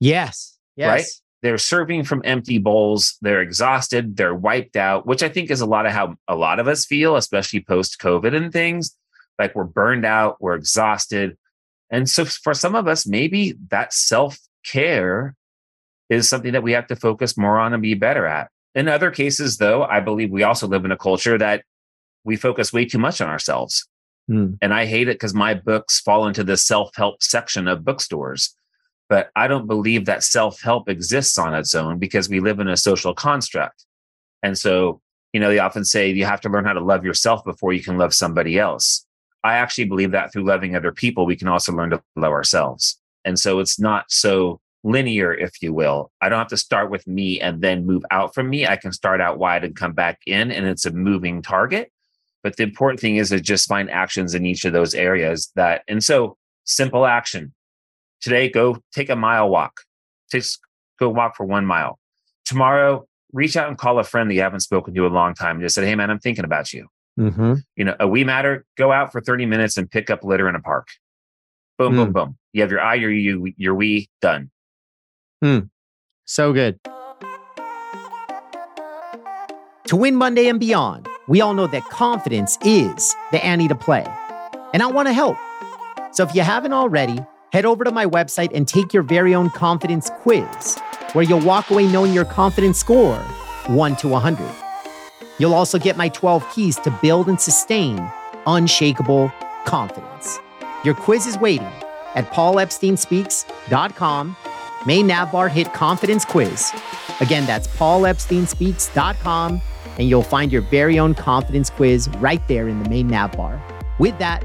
Yes. 0.00 0.58
Yes. 0.76 0.88
Right? 0.88 1.06
They're 1.42 1.58
serving 1.58 2.04
from 2.04 2.22
empty 2.24 2.58
bowls. 2.58 3.16
They're 3.20 3.42
exhausted. 3.42 4.16
They're 4.16 4.34
wiped 4.34 4.76
out, 4.76 5.06
which 5.06 5.22
I 5.22 5.28
think 5.28 5.50
is 5.50 5.60
a 5.60 5.66
lot 5.66 5.86
of 5.86 5.92
how 5.92 6.16
a 6.26 6.34
lot 6.34 6.58
of 6.58 6.66
us 6.66 6.84
feel, 6.84 7.16
especially 7.16 7.60
post 7.60 8.00
COVID 8.00 8.34
and 8.34 8.52
things. 8.52 8.96
Like 9.38 9.54
we're 9.54 9.64
burned 9.64 10.04
out, 10.04 10.36
we're 10.40 10.56
exhausted. 10.56 11.36
And 11.90 12.10
so 12.10 12.24
for 12.24 12.54
some 12.54 12.74
of 12.74 12.88
us, 12.88 13.06
maybe 13.06 13.54
that 13.70 13.92
self 13.92 14.38
care 14.64 15.36
is 16.10 16.28
something 16.28 16.52
that 16.52 16.62
we 16.62 16.72
have 16.72 16.88
to 16.88 16.96
focus 16.96 17.36
more 17.36 17.58
on 17.58 17.72
and 17.72 17.82
be 17.82 17.94
better 17.94 18.26
at. 18.26 18.50
In 18.74 18.88
other 18.88 19.10
cases, 19.10 19.58
though, 19.58 19.84
I 19.84 20.00
believe 20.00 20.30
we 20.30 20.42
also 20.42 20.66
live 20.66 20.84
in 20.84 20.92
a 20.92 20.96
culture 20.96 21.38
that 21.38 21.64
we 22.24 22.36
focus 22.36 22.72
way 22.72 22.84
too 22.84 22.98
much 22.98 23.20
on 23.20 23.28
ourselves. 23.28 23.88
Mm. 24.28 24.58
And 24.60 24.74
I 24.74 24.86
hate 24.86 25.08
it 25.08 25.14
because 25.14 25.34
my 25.34 25.54
books 25.54 26.00
fall 26.00 26.26
into 26.26 26.44
the 26.44 26.56
self 26.56 26.94
help 26.94 27.22
section 27.22 27.66
of 27.66 27.84
bookstores. 27.84 28.54
But 29.08 29.30
I 29.34 29.48
don't 29.48 29.66
believe 29.66 30.04
that 30.04 30.22
self 30.22 30.60
help 30.60 30.88
exists 30.88 31.38
on 31.38 31.54
its 31.54 31.74
own 31.74 31.98
because 31.98 32.28
we 32.28 32.40
live 32.40 32.60
in 32.60 32.68
a 32.68 32.76
social 32.76 33.14
construct. 33.14 33.84
And 34.42 34.56
so, 34.56 35.00
you 35.32 35.40
know, 35.40 35.48
they 35.48 35.58
often 35.58 35.84
say 35.84 36.10
you 36.10 36.24
have 36.26 36.40
to 36.42 36.48
learn 36.48 36.64
how 36.64 36.74
to 36.74 36.80
love 36.80 37.04
yourself 37.04 37.44
before 37.44 37.72
you 37.72 37.82
can 37.82 37.98
love 37.98 38.14
somebody 38.14 38.58
else. 38.58 39.06
I 39.44 39.54
actually 39.54 39.84
believe 39.84 40.10
that 40.12 40.32
through 40.32 40.44
loving 40.44 40.76
other 40.76 40.92
people, 40.92 41.24
we 41.24 41.36
can 41.36 41.48
also 41.48 41.72
learn 41.72 41.90
to 41.90 42.02
love 42.16 42.32
ourselves. 42.32 43.00
And 43.24 43.38
so 43.38 43.60
it's 43.60 43.78
not 43.78 44.10
so 44.10 44.60
linear, 44.84 45.32
if 45.32 45.62
you 45.62 45.72
will. 45.72 46.10
I 46.20 46.28
don't 46.28 46.38
have 46.38 46.48
to 46.48 46.56
start 46.56 46.90
with 46.90 47.06
me 47.06 47.40
and 47.40 47.60
then 47.60 47.86
move 47.86 48.04
out 48.10 48.34
from 48.34 48.50
me. 48.50 48.66
I 48.66 48.76
can 48.76 48.92
start 48.92 49.20
out 49.20 49.38
wide 49.38 49.64
and 49.64 49.76
come 49.76 49.92
back 49.92 50.20
in, 50.26 50.50
and 50.50 50.66
it's 50.66 50.86
a 50.86 50.90
moving 50.90 51.42
target. 51.42 51.92
But 52.48 52.56
the 52.56 52.62
important 52.62 52.98
thing 52.98 53.16
is 53.16 53.28
to 53.28 53.40
just 53.40 53.68
find 53.68 53.90
actions 53.90 54.34
in 54.34 54.46
each 54.46 54.64
of 54.64 54.72
those 54.72 54.94
areas 54.94 55.52
that, 55.54 55.82
and 55.86 56.02
so 56.02 56.38
simple 56.64 57.04
action. 57.04 57.52
Today, 58.22 58.48
go 58.48 58.78
take 58.90 59.10
a 59.10 59.16
mile 59.16 59.50
walk. 59.50 59.82
Just 60.32 60.60
go 60.98 61.10
walk 61.10 61.36
for 61.36 61.44
one 61.44 61.66
mile. 61.66 61.98
Tomorrow, 62.46 63.06
reach 63.34 63.54
out 63.54 63.68
and 63.68 63.76
call 63.76 63.98
a 63.98 64.04
friend 64.04 64.30
that 64.30 64.34
you 64.34 64.40
haven't 64.40 64.60
spoken 64.60 64.94
to 64.94 65.04
in 65.04 65.12
a 65.12 65.14
long 65.14 65.34
time 65.34 65.56
and 65.56 65.60
just 65.60 65.74
say, 65.74 65.84
Hey 65.84 65.94
man, 65.94 66.10
I'm 66.10 66.20
thinking 66.20 66.46
about 66.46 66.72
you. 66.72 66.88
Mm-hmm. 67.20 67.54
You 67.76 67.84
know, 67.84 67.96
a 68.00 68.08
we 68.08 68.24
matter, 68.24 68.64
go 68.78 68.92
out 68.92 69.12
for 69.12 69.20
30 69.20 69.44
minutes 69.44 69.76
and 69.76 69.90
pick 69.90 70.08
up 70.08 70.24
litter 70.24 70.48
in 70.48 70.54
a 70.54 70.60
park. 70.60 70.88
Boom, 71.76 71.92
mm. 71.92 71.96
boom, 71.96 72.12
boom. 72.12 72.38
You 72.54 72.62
have 72.62 72.70
your 72.70 72.80
I, 72.80 72.94
your 72.94 73.10
you, 73.10 73.52
your 73.58 73.74
we 73.74 74.08
done. 74.22 74.50
Hmm. 75.42 75.58
So 76.24 76.54
good. 76.54 76.80
To 79.88 79.96
win 79.96 80.14
Monday 80.16 80.48
and 80.48 80.58
beyond, 80.58 81.08
we 81.28 81.40
all 81.42 81.54
know 81.54 81.66
that 81.66 81.84
confidence 81.84 82.56
is 82.64 83.14
the 83.32 83.44
ante 83.44 83.68
to 83.68 83.74
play. 83.74 84.06
And 84.72 84.82
I 84.82 84.86
want 84.86 85.08
to 85.08 85.12
help. 85.12 85.36
So 86.12 86.24
if 86.24 86.34
you 86.34 86.40
haven't 86.40 86.72
already, 86.72 87.18
head 87.52 87.66
over 87.66 87.84
to 87.84 87.90
my 87.90 88.06
website 88.06 88.50
and 88.54 88.66
take 88.66 88.94
your 88.94 89.02
very 89.02 89.34
own 89.34 89.50
confidence 89.50 90.10
quiz, 90.22 90.78
where 91.12 91.24
you'll 91.24 91.40
walk 91.40 91.70
away 91.70 91.86
knowing 91.86 92.14
your 92.14 92.24
confidence 92.24 92.78
score 92.78 93.18
1 93.66 93.96
to 93.96 94.08
100. 94.08 94.50
You'll 95.38 95.54
also 95.54 95.78
get 95.78 95.96
my 95.96 96.08
12 96.08 96.52
keys 96.52 96.76
to 96.76 96.90
build 97.02 97.28
and 97.28 97.40
sustain 97.40 98.10
unshakable 98.46 99.32
confidence. 99.66 100.38
Your 100.84 100.94
quiz 100.94 101.26
is 101.26 101.36
waiting 101.38 101.66
at 102.14 102.30
paulepsteinspeaks.com. 102.32 104.36
May 104.86 105.02
navbar 105.02 105.50
hit 105.50 105.74
confidence 105.74 106.24
quiz. 106.24 106.72
Again, 107.20 107.44
that's 107.46 107.66
paulepsteinspeaks.com, 107.68 109.60
and 109.98 110.08
you'll 110.08 110.22
find 110.22 110.50
your 110.50 110.62
very 110.62 110.98
own 110.98 111.14
confidence 111.14 111.68
quiz 111.70 112.08
right 112.18 112.46
there 112.48 112.68
in 112.68 112.82
the 112.82 112.88
main 112.88 113.10
navbar. 113.10 113.60
With 113.98 114.18
that, 114.18 114.44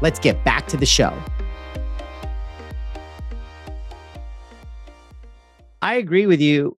let's 0.00 0.18
get 0.18 0.42
back 0.44 0.66
to 0.68 0.76
the 0.76 0.86
show. 0.86 1.12
I 5.82 5.96
agree 5.96 6.26
with 6.26 6.40
you 6.40 6.78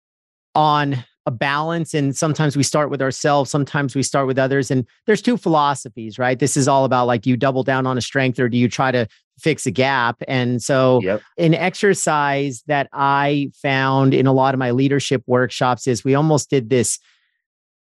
on 0.54 1.04
a 1.26 1.30
balance 1.30 1.94
and 1.94 2.14
sometimes 2.14 2.56
we 2.56 2.62
start 2.62 2.90
with 2.90 3.00
ourselves 3.00 3.50
sometimes 3.50 3.94
we 3.94 4.02
start 4.02 4.26
with 4.26 4.38
others 4.38 4.70
and 4.70 4.86
there's 5.06 5.22
two 5.22 5.38
philosophies 5.38 6.18
right 6.18 6.38
this 6.38 6.54
is 6.54 6.68
all 6.68 6.84
about 6.84 7.06
like 7.06 7.22
do 7.22 7.30
you 7.30 7.36
double 7.36 7.62
down 7.62 7.86
on 7.86 7.96
a 7.96 8.00
strength 8.02 8.38
or 8.38 8.46
do 8.46 8.58
you 8.58 8.68
try 8.68 8.92
to 8.92 9.06
fix 9.38 9.64
a 9.64 9.70
gap 9.70 10.22
and 10.28 10.62
so 10.62 11.00
yep. 11.02 11.22
an 11.38 11.54
exercise 11.54 12.62
that 12.66 12.88
i 12.92 13.50
found 13.54 14.12
in 14.12 14.26
a 14.26 14.34
lot 14.34 14.52
of 14.52 14.58
my 14.58 14.70
leadership 14.70 15.22
workshops 15.26 15.86
is 15.86 16.04
we 16.04 16.14
almost 16.14 16.50
did 16.50 16.68
this 16.68 16.98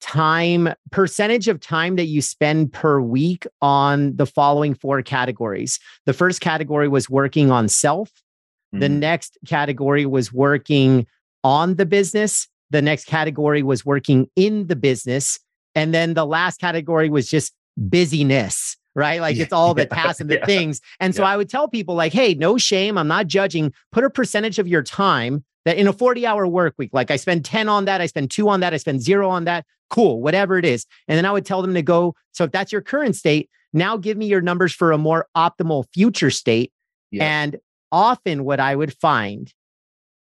time 0.01 0.73
percentage 0.91 1.49
of 1.49 1.61
time 1.61 1.97
that 1.97 2.07
you 2.07 2.23
spend 2.23 2.73
per 2.73 3.01
week 3.01 3.47
on 3.61 4.17
the 4.17 4.27
following 4.27 4.75
four 4.75 5.03
categories 5.03 5.79
the 6.07 6.13
first 6.13 6.41
category 6.41 6.89
was 6.89 7.11
working 7.11 7.51
on 7.51 7.69
self 7.69 8.11
mm-hmm. 8.11 8.81
the 8.81 8.89
next 8.89 9.39
category 9.47 10.07
was 10.07 10.33
working 10.33 11.07
on 11.45 11.77
the 11.77 11.87
business 11.87 12.49
the 12.71 12.81
next 12.81 13.07
category 13.07 13.63
was 13.63 13.85
working 13.85 14.29
in 14.37 14.69
the 14.69 14.77
business. 14.77 15.39
And 15.75 15.93
then 15.93 16.15
the 16.15 16.25
last 16.25 16.61
category 16.61 17.11
was 17.11 17.29
just 17.29 17.53
busyness, 17.77 18.77
right? 18.95 19.21
Like 19.21 19.37
it's 19.37 19.53
all 19.53 19.75
the 19.75 19.87
tasks 19.87 20.21
and 20.21 20.31
the 20.31 20.37
yeah. 20.37 20.47
things. 20.47 20.81
And 20.99 21.15
so 21.15 21.23
yeah. 21.23 21.31
I 21.31 21.37
would 21.37 21.49
tell 21.49 21.69
people, 21.69 21.95
like, 21.95 22.13
hey, 22.13 22.35
no 22.35 22.59
shame. 22.59 22.99
I'm 22.99 23.09
not 23.09 23.27
judging. 23.27 23.73
Put 23.93 24.05
a 24.05 24.11
percentage 24.11 24.59
of 24.59 24.69
your 24.69 24.83
time 24.83 25.45
that 25.65 25.77
in 25.77 25.87
a 25.87 25.93
40 25.93 26.27
hour 26.27 26.47
work 26.47 26.75
week, 26.79 26.91
like 26.93 27.11
I 27.11 27.17
spend 27.17 27.45
10 27.45 27.69
on 27.69 27.85
that, 27.85 28.01
I 28.01 28.07
spend 28.07 28.31
two 28.31 28.49
on 28.49 28.61
that, 28.61 28.75
I 28.75 28.79
spend 28.79 29.03
zero 29.03 29.29
on 29.29 29.45
that. 29.45 29.65
Cool, 29.91 30.21
whatever 30.23 30.57
it 30.57 30.65
is. 30.65 30.87
And 31.09 31.19
then 31.19 31.27
I 31.27 31.33
would 31.33 31.45
tell 31.45 31.63
them 31.63 31.75
to 31.75 31.83
go. 31.83 32.15
So 32.33 32.45
if 32.45 32.53
that's 32.53 32.73
your 32.73 32.81
current 32.81 33.17
state, 33.17 33.51
now 33.73 33.97
give 33.97 34.17
me 34.17 34.27
your 34.27 34.41
numbers 34.41 34.73
for 34.73 34.93
a 34.93 34.99
more 34.99 35.27
optimal 35.37 35.85
future 35.93 36.31
state. 36.31 36.73
Yeah. 37.11 37.25
And 37.25 37.57
often 37.93 38.45
what 38.45 38.61
I 38.61 38.75
would 38.75 38.95
find 38.95 39.53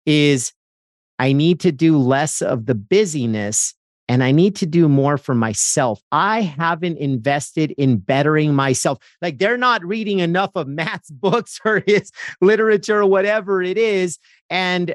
is 0.04 0.52
I 1.18 1.32
need 1.32 1.60
to 1.60 1.72
do 1.72 1.98
less 1.98 2.42
of 2.42 2.66
the 2.66 2.74
busyness 2.74 3.74
and 4.08 4.22
I 4.22 4.30
need 4.30 4.54
to 4.56 4.66
do 4.66 4.88
more 4.88 5.18
for 5.18 5.34
myself. 5.34 6.00
I 6.12 6.42
haven't 6.42 6.98
invested 6.98 7.72
in 7.72 7.98
bettering 7.98 8.54
myself. 8.54 8.98
Like 9.20 9.38
they're 9.38 9.56
not 9.56 9.84
reading 9.84 10.20
enough 10.20 10.52
of 10.54 10.68
Matt's 10.68 11.10
books 11.10 11.60
or 11.64 11.82
his 11.86 12.12
literature 12.40 13.00
or 13.00 13.06
whatever 13.06 13.62
it 13.62 13.78
is. 13.78 14.18
And 14.48 14.94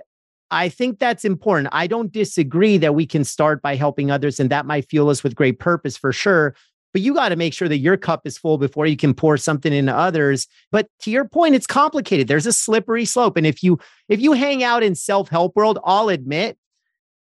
I 0.50 0.70
think 0.70 1.00
that's 1.00 1.24
important. 1.24 1.70
I 1.72 1.88
don't 1.88 2.12
disagree 2.12 2.78
that 2.78 2.96
we 2.96 3.06
can 3.06 3.24
start 3.24 3.62
by 3.62 3.76
helping 3.76 4.12
others, 4.12 4.38
and 4.40 4.50
that 4.50 4.66
might 4.66 4.90
fuel 4.90 5.10
us 5.10 5.24
with 5.24 5.36
great 5.36 5.60
purpose 5.60 5.98
for 5.98 6.12
sure 6.12 6.56
but 6.94 7.02
you 7.02 7.14
got 7.14 7.30
to 7.30 7.36
make 7.36 7.54
sure 7.54 7.70
that 7.70 7.78
your 7.78 7.98
cup 7.98 8.22
is 8.26 8.38
full 8.38 8.58
before 8.58 8.86
you 8.86 8.98
can 8.98 9.14
pour 9.14 9.38
something 9.38 9.74
into 9.74 9.96
others 9.96 10.48
but 10.72 10.88
to 11.00 11.12
your 11.12 11.26
point 11.26 11.56
it's 11.56 11.68
complicated 11.68 12.28
there's 12.28 12.46
a 12.46 12.54
slippery 12.54 13.06
slope 13.06 13.38
and 13.38 13.48
if 13.48 13.64
you 13.64 13.80
if 14.10 14.20
you 14.20 14.34
hang 14.34 14.64
out 14.64 14.84
in 14.84 14.96
self-help 14.96 15.56
world 15.56 15.80
i'll 15.86 16.10
admit 16.10 16.58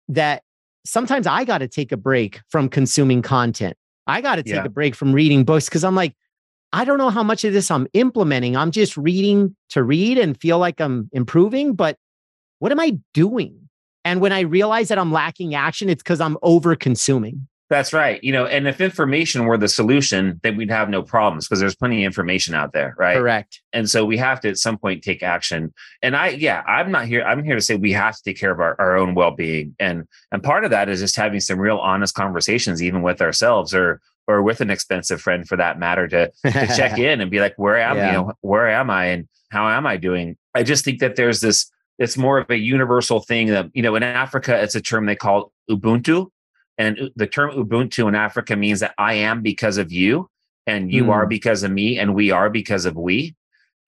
that 0.08 0.42
sometimes 0.84 1.26
i 1.26 1.44
got 1.44 1.58
to 1.58 1.68
take 1.68 1.92
a 1.92 1.96
break 1.96 2.40
from 2.48 2.68
consuming 2.68 3.22
content 3.22 3.76
i 4.06 4.20
got 4.20 4.36
to 4.36 4.42
take 4.42 4.54
yeah. 4.54 4.64
a 4.64 4.70
break 4.70 4.94
from 4.94 5.12
reading 5.12 5.44
books 5.44 5.66
because 5.66 5.84
i'm 5.84 5.94
like 5.94 6.14
i 6.72 6.84
don't 6.84 6.98
know 6.98 7.10
how 7.10 7.22
much 7.22 7.44
of 7.44 7.52
this 7.52 7.70
i'm 7.70 7.86
implementing 7.92 8.56
i'm 8.56 8.70
just 8.70 8.96
reading 8.96 9.54
to 9.68 9.82
read 9.82 10.18
and 10.18 10.40
feel 10.40 10.58
like 10.58 10.80
i'm 10.80 11.08
improving 11.12 11.74
but 11.74 11.96
what 12.58 12.72
am 12.72 12.80
i 12.80 12.98
doing 13.14 13.60
And 14.04 14.20
when 14.20 14.32
I 14.32 14.40
realize 14.40 14.88
that 14.88 14.98
I'm 14.98 15.12
lacking 15.12 15.54
action, 15.54 15.88
it's 15.88 16.02
because 16.02 16.20
I'm 16.20 16.38
over 16.42 16.74
consuming. 16.74 17.46
That's 17.70 17.92
right. 17.92 18.22
You 18.22 18.32
know, 18.32 18.46
and 18.46 18.66
if 18.66 18.80
information 18.80 19.44
were 19.44 19.56
the 19.56 19.68
solution, 19.68 20.40
then 20.42 20.56
we'd 20.56 20.72
have 20.72 20.88
no 20.88 21.02
problems 21.02 21.46
because 21.46 21.60
there's 21.60 21.76
plenty 21.76 22.02
of 22.02 22.06
information 22.08 22.52
out 22.52 22.72
there, 22.72 22.96
right? 22.98 23.16
Correct. 23.16 23.62
And 23.72 23.88
so 23.88 24.04
we 24.04 24.16
have 24.16 24.40
to 24.40 24.48
at 24.48 24.58
some 24.58 24.76
point 24.76 25.04
take 25.04 25.22
action. 25.22 25.72
And 26.02 26.16
I, 26.16 26.30
yeah, 26.30 26.62
I'm 26.66 26.90
not 26.90 27.06
here. 27.06 27.22
I'm 27.22 27.44
here 27.44 27.54
to 27.54 27.60
say 27.60 27.76
we 27.76 27.92
have 27.92 28.16
to 28.16 28.22
take 28.24 28.40
care 28.40 28.50
of 28.50 28.58
our, 28.58 28.74
our 28.80 28.96
own 28.96 29.14
well-being. 29.14 29.76
And 29.78 30.08
and 30.32 30.42
part 30.42 30.64
of 30.64 30.72
that 30.72 30.88
is 30.88 30.98
just 30.98 31.14
having 31.14 31.38
some 31.38 31.60
real 31.60 31.78
honest 31.78 32.16
conversations, 32.16 32.82
even 32.82 33.02
with 33.02 33.22
ourselves 33.22 33.72
or 33.72 34.00
or 34.26 34.42
with 34.42 34.60
an 34.60 34.70
expensive 34.70 35.20
friend 35.20 35.46
for 35.46 35.56
that 35.56 35.78
matter, 35.78 36.08
to, 36.08 36.30
to 36.44 36.66
check 36.76 36.98
in 36.98 37.20
and 37.20 37.30
be 37.30 37.38
like, 37.38 37.54
where 37.56 37.78
am 37.78 37.96
yeah. 37.96 38.06
you 38.06 38.12
know, 38.12 38.32
where 38.40 38.68
am 38.68 38.90
I 38.90 39.06
and 39.06 39.28
how 39.50 39.68
am 39.68 39.86
I 39.86 39.96
doing? 39.96 40.36
I 40.54 40.64
just 40.64 40.84
think 40.84 40.98
that 41.00 41.16
there's 41.16 41.40
this, 41.40 41.70
it's 41.98 42.16
more 42.16 42.38
of 42.38 42.50
a 42.50 42.56
universal 42.56 43.20
thing 43.20 43.48
that, 43.48 43.70
you 43.74 43.82
know, 43.82 43.94
in 43.94 44.02
Africa, 44.02 44.60
it's 44.60 44.74
a 44.74 44.80
term 44.80 45.06
they 45.06 45.16
call 45.16 45.52
Ubuntu 45.68 46.30
and 46.80 47.10
the 47.14 47.26
term 47.26 47.50
Ubuntu 47.50 48.08
in 48.08 48.14
Africa 48.14 48.56
means 48.56 48.80
that 48.80 48.94
I 48.96 49.12
am 49.12 49.42
because 49.42 49.76
of 49.76 49.92
you, 49.92 50.30
and 50.66 50.90
you 50.90 51.04
mm. 51.04 51.10
are 51.10 51.26
because 51.26 51.62
of 51.62 51.70
me, 51.70 51.98
and 51.98 52.14
we 52.14 52.30
are 52.30 52.48
because 52.48 52.86
of 52.86 52.96
we. 52.96 53.36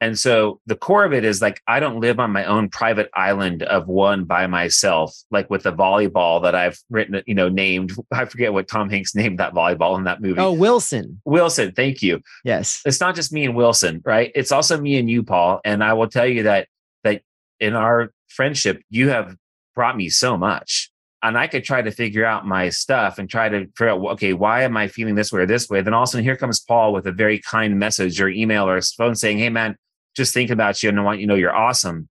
And 0.02 0.18
so 0.18 0.61
the 0.66 0.76
core 0.76 1.04
of 1.06 1.14
it 1.14 1.25
is 1.25 1.40
like 1.40 1.62
I 1.66 1.80
don't 1.80 2.00
live 2.00 2.20
on 2.20 2.32
my 2.32 2.44
own 2.44 2.68
private 2.68 3.08
island 3.14 3.62
of 3.62 3.88
one 3.88 4.25
by 4.25 4.46
myself, 4.46 5.16
like 5.30 5.49
with 5.49 5.62
the 5.62 5.72
volleyball 5.72 6.42
that 6.42 6.54
I've 6.54 6.78
written, 6.90 7.22
you 7.26 7.34
know, 7.34 7.49
named. 7.49 7.92
I 8.12 8.26
forget 8.26 8.52
what 8.52 8.68
Tom 8.68 8.90
Hanks 8.90 9.14
named 9.14 9.38
that 9.38 9.54
volleyball 9.54 9.96
in 9.96 10.04
that 10.04 10.20
movie. 10.20 10.40
Oh, 10.40 10.52
Wilson. 10.52 11.22
Wilson, 11.25 11.72
thank 11.72 12.02
you. 12.02 12.20
Yes. 12.44 12.82
It's 12.84 13.00
not 13.00 13.14
just 13.14 13.32
me 13.32 13.46
and 13.46 13.56
Wilson, 13.56 14.02
right? 14.04 14.30
It's 14.34 14.52
also 14.52 14.78
me 14.78 14.99
and 14.99 15.08
you, 15.08 15.22
Paul. 15.22 15.62
And 15.64 15.82
I 15.82 15.94
will 15.94 16.08
tell 16.08 16.26
you 16.26 16.42
that 16.42 16.68
that 17.04 17.22
in 17.58 17.75
our 17.75 18.12
friendship, 18.28 18.82
you 18.90 19.08
have 19.08 19.34
brought 19.75 19.96
me 19.96 20.11
so 20.11 20.37
much 20.37 20.91
and 21.23 21.38
I 21.38 21.47
could 21.47 21.62
try 21.62 21.83
to 21.83 21.91
figure 21.91 22.25
out 22.25 22.47
my 22.47 22.69
stuff 22.69 23.19
and 23.19 23.31
try 23.31 23.49
to 23.49 23.67
figure 23.76 23.91
out, 23.91 24.05
okay, 24.12 24.33
why 24.33 24.62
am 24.62 24.76
I 24.76 24.88
feeling 24.88 25.14
this 25.14 25.33
way 25.33 25.43
or 25.43 25.47
this 25.47 25.71
way? 25.71 25.81
Then 25.81 25.95
all 25.95 26.02
of 26.02 26.09
a 26.09 26.11
sudden, 26.11 26.25
here 26.25 26.37
comes 26.37 26.61
Paul 26.61 26.93
with 26.93 27.07
a 27.07 27.12
very 27.12 27.38
kind 27.38 27.79
message 27.79 28.21
or 28.21 28.29
email 28.29 28.69
or 28.69 28.81
phone 28.81 29.14
saying, 29.14 29.38
hey, 29.38 29.49
man, 29.49 29.76
just 30.17 30.35
think 30.35 30.50
about 30.50 30.83
you 30.83 30.88
and 30.88 30.99
I 30.99 31.02
want 31.02 31.21
you 31.21 31.26
to 31.26 31.33
know 31.33 31.37
you're 31.37 31.55
awesome. 31.55 32.09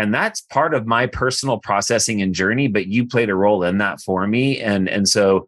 And 0.00 0.12
that's 0.12 0.40
part 0.40 0.74
of 0.74 0.86
my 0.86 1.06
personal 1.06 1.58
processing 1.58 2.22
and 2.22 2.34
journey, 2.34 2.66
but 2.68 2.86
you 2.86 3.06
played 3.06 3.30
a 3.30 3.34
role 3.34 3.62
in 3.62 3.78
that 3.78 4.00
for 4.00 4.26
me. 4.26 4.58
And, 4.60 4.88
and 4.88 5.08
so, 5.08 5.46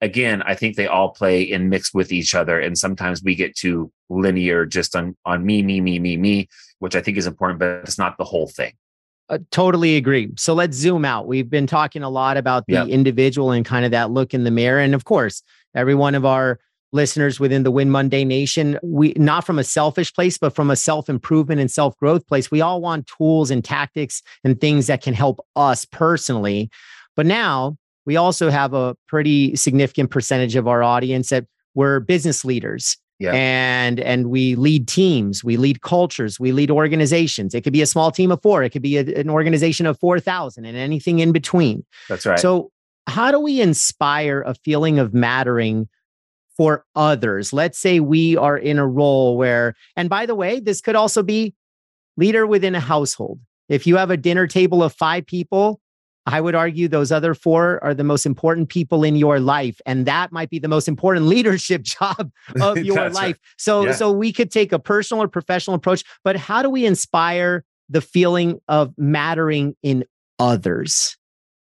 again, 0.00 0.42
I 0.42 0.54
think 0.54 0.74
they 0.74 0.86
all 0.86 1.10
play 1.10 1.42
in 1.42 1.68
mix 1.68 1.94
with 1.94 2.10
each 2.10 2.34
other. 2.34 2.58
And 2.58 2.76
sometimes 2.76 3.22
we 3.22 3.34
get 3.34 3.54
too 3.54 3.92
linear 4.08 4.66
just 4.66 4.96
on, 4.96 5.16
on 5.24 5.44
me, 5.44 5.62
me, 5.62 5.80
me, 5.80 5.98
me, 5.98 6.16
me, 6.16 6.48
which 6.78 6.96
I 6.96 7.02
think 7.02 7.18
is 7.18 7.26
important, 7.26 7.60
but 7.60 7.82
it's 7.84 7.98
not 7.98 8.16
the 8.16 8.24
whole 8.24 8.48
thing. 8.48 8.72
Uh, 9.30 9.38
totally 9.52 9.94
agree. 9.96 10.32
So 10.36 10.54
let's 10.54 10.76
zoom 10.76 11.04
out. 11.04 11.28
We've 11.28 11.48
been 11.48 11.68
talking 11.68 12.02
a 12.02 12.10
lot 12.10 12.36
about 12.36 12.66
the 12.66 12.72
yep. 12.72 12.88
individual 12.88 13.52
and 13.52 13.64
kind 13.64 13.84
of 13.84 13.92
that 13.92 14.10
look 14.10 14.34
in 14.34 14.42
the 14.42 14.50
mirror. 14.50 14.80
And 14.80 14.92
of 14.92 15.04
course, 15.04 15.42
every 15.72 15.94
one 15.94 16.16
of 16.16 16.24
our 16.24 16.58
listeners 16.92 17.38
within 17.38 17.62
the 17.62 17.70
Win 17.70 17.90
Monday 17.90 18.24
Nation, 18.24 18.76
we 18.82 19.12
not 19.16 19.46
from 19.46 19.60
a 19.60 19.64
selfish 19.64 20.12
place, 20.12 20.36
but 20.36 20.52
from 20.52 20.68
a 20.68 20.74
self 20.74 21.08
improvement 21.08 21.60
and 21.60 21.70
self 21.70 21.96
growth 21.98 22.26
place. 22.26 22.50
We 22.50 22.60
all 22.60 22.80
want 22.80 23.06
tools 23.06 23.52
and 23.52 23.64
tactics 23.64 24.20
and 24.42 24.60
things 24.60 24.88
that 24.88 25.00
can 25.00 25.14
help 25.14 25.38
us 25.54 25.84
personally. 25.84 26.68
But 27.14 27.26
now 27.26 27.76
we 28.06 28.16
also 28.16 28.50
have 28.50 28.74
a 28.74 28.96
pretty 29.06 29.54
significant 29.54 30.10
percentage 30.10 30.56
of 30.56 30.66
our 30.66 30.82
audience 30.82 31.28
that 31.28 31.46
we're 31.76 32.00
business 32.00 32.44
leaders 32.44 32.96
yeah. 33.20 33.32
And 33.34 34.00
and 34.00 34.30
we 34.30 34.54
lead 34.54 34.88
teams, 34.88 35.44
we 35.44 35.58
lead 35.58 35.82
cultures, 35.82 36.40
we 36.40 36.52
lead 36.52 36.70
organizations. 36.70 37.54
It 37.54 37.60
could 37.60 37.72
be 37.74 37.82
a 37.82 37.86
small 37.86 38.10
team 38.10 38.32
of 38.32 38.40
four, 38.40 38.62
it 38.62 38.70
could 38.70 38.80
be 38.80 38.96
a, 38.96 39.20
an 39.20 39.28
organization 39.28 39.84
of 39.84 40.00
4,000 40.00 40.64
and 40.64 40.76
anything 40.76 41.18
in 41.18 41.30
between. 41.30 41.84
That's 42.08 42.24
right. 42.24 42.40
So, 42.40 42.72
how 43.06 43.30
do 43.30 43.38
we 43.38 43.60
inspire 43.60 44.40
a 44.40 44.54
feeling 44.54 44.98
of 44.98 45.12
mattering 45.12 45.88
for 46.56 46.86
others? 46.96 47.52
Let's 47.52 47.78
say 47.78 48.00
we 48.00 48.38
are 48.38 48.56
in 48.56 48.78
a 48.78 48.86
role 48.86 49.36
where 49.36 49.74
and 49.96 50.08
by 50.08 50.24
the 50.24 50.34
way, 50.34 50.58
this 50.58 50.80
could 50.80 50.96
also 50.96 51.22
be 51.22 51.54
leader 52.16 52.46
within 52.46 52.74
a 52.74 52.80
household. 52.80 53.38
If 53.68 53.86
you 53.86 53.96
have 53.98 54.10
a 54.10 54.16
dinner 54.16 54.46
table 54.46 54.82
of 54.82 54.94
5 54.94 55.26
people, 55.26 55.79
I 56.26 56.40
would 56.40 56.54
argue 56.54 56.86
those 56.86 57.10
other 57.10 57.34
four 57.34 57.82
are 57.82 57.94
the 57.94 58.04
most 58.04 58.26
important 58.26 58.68
people 58.68 59.04
in 59.04 59.16
your 59.16 59.40
life. 59.40 59.80
And 59.86 60.06
that 60.06 60.32
might 60.32 60.50
be 60.50 60.58
the 60.58 60.68
most 60.68 60.86
important 60.86 61.26
leadership 61.26 61.82
job 62.00 62.30
of 62.60 62.78
your 62.84 63.10
life. 63.10 63.14
Right. 63.14 63.36
So, 63.56 63.86
yeah. 63.86 63.92
so 63.92 64.12
we 64.12 64.32
could 64.32 64.50
take 64.50 64.72
a 64.72 64.78
personal 64.78 65.22
or 65.22 65.28
professional 65.28 65.74
approach, 65.74 66.04
but 66.24 66.36
how 66.36 66.62
do 66.62 66.70
we 66.70 66.86
inspire 66.86 67.64
the 67.88 68.00
feeling 68.00 68.60
of 68.68 68.94
mattering 68.96 69.76
in 69.82 70.04
others? 70.38 71.16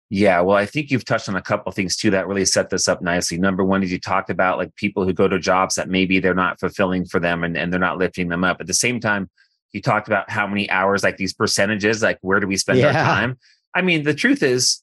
Yeah, 0.09 0.41
well, 0.41 0.55
I 0.55 0.67
think 0.67 0.91
you've 0.91 1.05
touched 1.05 1.27
on 1.27 1.35
a 1.35 1.41
couple 1.41 1.71
things 1.71 1.97
too 1.97 2.11
that 2.11 2.27
really 2.27 2.45
set 2.45 2.69
this 2.69 2.87
up 2.87 3.01
nicely. 3.01 3.39
Number 3.39 3.63
one 3.63 3.81
is 3.81 3.91
you 3.91 3.99
talked 3.99 4.29
about 4.29 4.59
like 4.59 4.75
people 4.75 5.05
who 5.05 5.13
go 5.13 5.27
to 5.27 5.39
jobs 5.39 5.73
that 5.73 5.89
maybe 5.89 6.19
they're 6.19 6.35
not 6.35 6.59
fulfilling 6.59 7.05
for 7.05 7.19
them 7.19 7.43
and, 7.43 7.57
and 7.57 7.73
they're 7.73 7.79
not 7.79 7.97
lifting 7.97 8.27
them 8.27 8.43
up. 8.43 8.61
At 8.61 8.67
the 8.67 8.75
same 8.75 8.99
time, 8.99 9.27
you 9.71 9.81
talked 9.81 10.07
about 10.07 10.29
how 10.29 10.45
many 10.45 10.69
hours, 10.69 11.03
like 11.03 11.17
these 11.17 11.33
percentages, 11.33 12.03
like 12.03 12.19
where 12.21 12.39
do 12.39 12.45
we 12.45 12.57
spend 12.57 12.77
yeah. 12.77 12.87
our 12.87 12.93
time? 12.93 13.39
I 13.73 13.81
mean, 13.81 14.03
the 14.03 14.13
truth 14.13 14.43
is, 14.43 14.81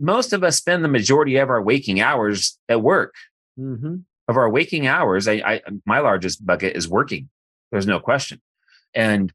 most 0.00 0.32
of 0.32 0.42
us 0.42 0.56
spend 0.56 0.84
the 0.84 0.88
majority 0.88 1.36
of 1.36 1.50
our 1.50 1.62
waking 1.62 2.00
hours 2.00 2.58
at 2.68 2.82
work. 2.82 3.14
Mm-hmm. 3.58 3.96
Of 4.26 4.36
our 4.36 4.48
waking 4.48 4.86
hours, 4.86 5.28
I, 5.28 5.34
I, 5.34 5.60
my 5.84 6.00
largest 6.00 6.44
bucket 6.44 6.76
is 6.76 6.88
working. 6.88 7.28
There's 7.70 7.86
no 7.86 8.00
question, 8.00 8.40
and 8.94 9.32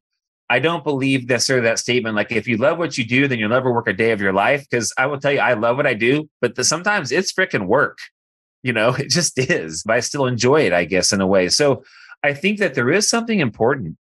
I 0.50 0.58
don't 0.58 0.82
believe 0.82 1.28
necessarily 1.28 1.68
that 1.68 1.78
statement. 1.78 2.16
Like, 2.16 2.32
if 2.32 2.48
you 2.48 2.56
love 2.56 2.76
what 2.76 2.98
you 2.98 3.04
do, 3.04 3.28
then 3.28 3.38
you'll 3.38 3.50
never 3.50 3.72
work 3.72 3.86
a 3.86 3.92
day 3.92 4.10
of 4.10 4.20
your 4.20 4.32
life. 4.32 4.66
Because 4.68 4.92
I 4.98 5.06
will 5.06 5.20
tell 5.20 5.32
you, 5.32 5.38
I 5.38 5.54
love 5.54 5.76
what 5.76 5.86
I 5.86 5.94
do, 5.94 6.28
but 6.40 6.56
the, 6.56 6.64
sometimes 6.64 7.12
it's 7.12 7.32
freaking 7.32 7.66
work. 7.66 7.98
You 8.64 8.72
know, 8.72 8.88
it 8.98 9.10
just 9.10 9.38
is. 9.38 9.84
But 9.84 9.96
I 9.96 10.00
still 10.00 10.26
enjoy 10.26 10.62
it, 10.62 10.72
I 10.72 10.84
guess, 10.86 11.12
in 11.12 11.20
a 11.20 11.26
way. 11.26 11.48
So 11.50 11.84
I 12.24 12.34
think 12.34 12.58
that 12.58 12.74
there 12.74 12.90
is 12.90 13.08
something 13.08 13.38
important 13.38 13.96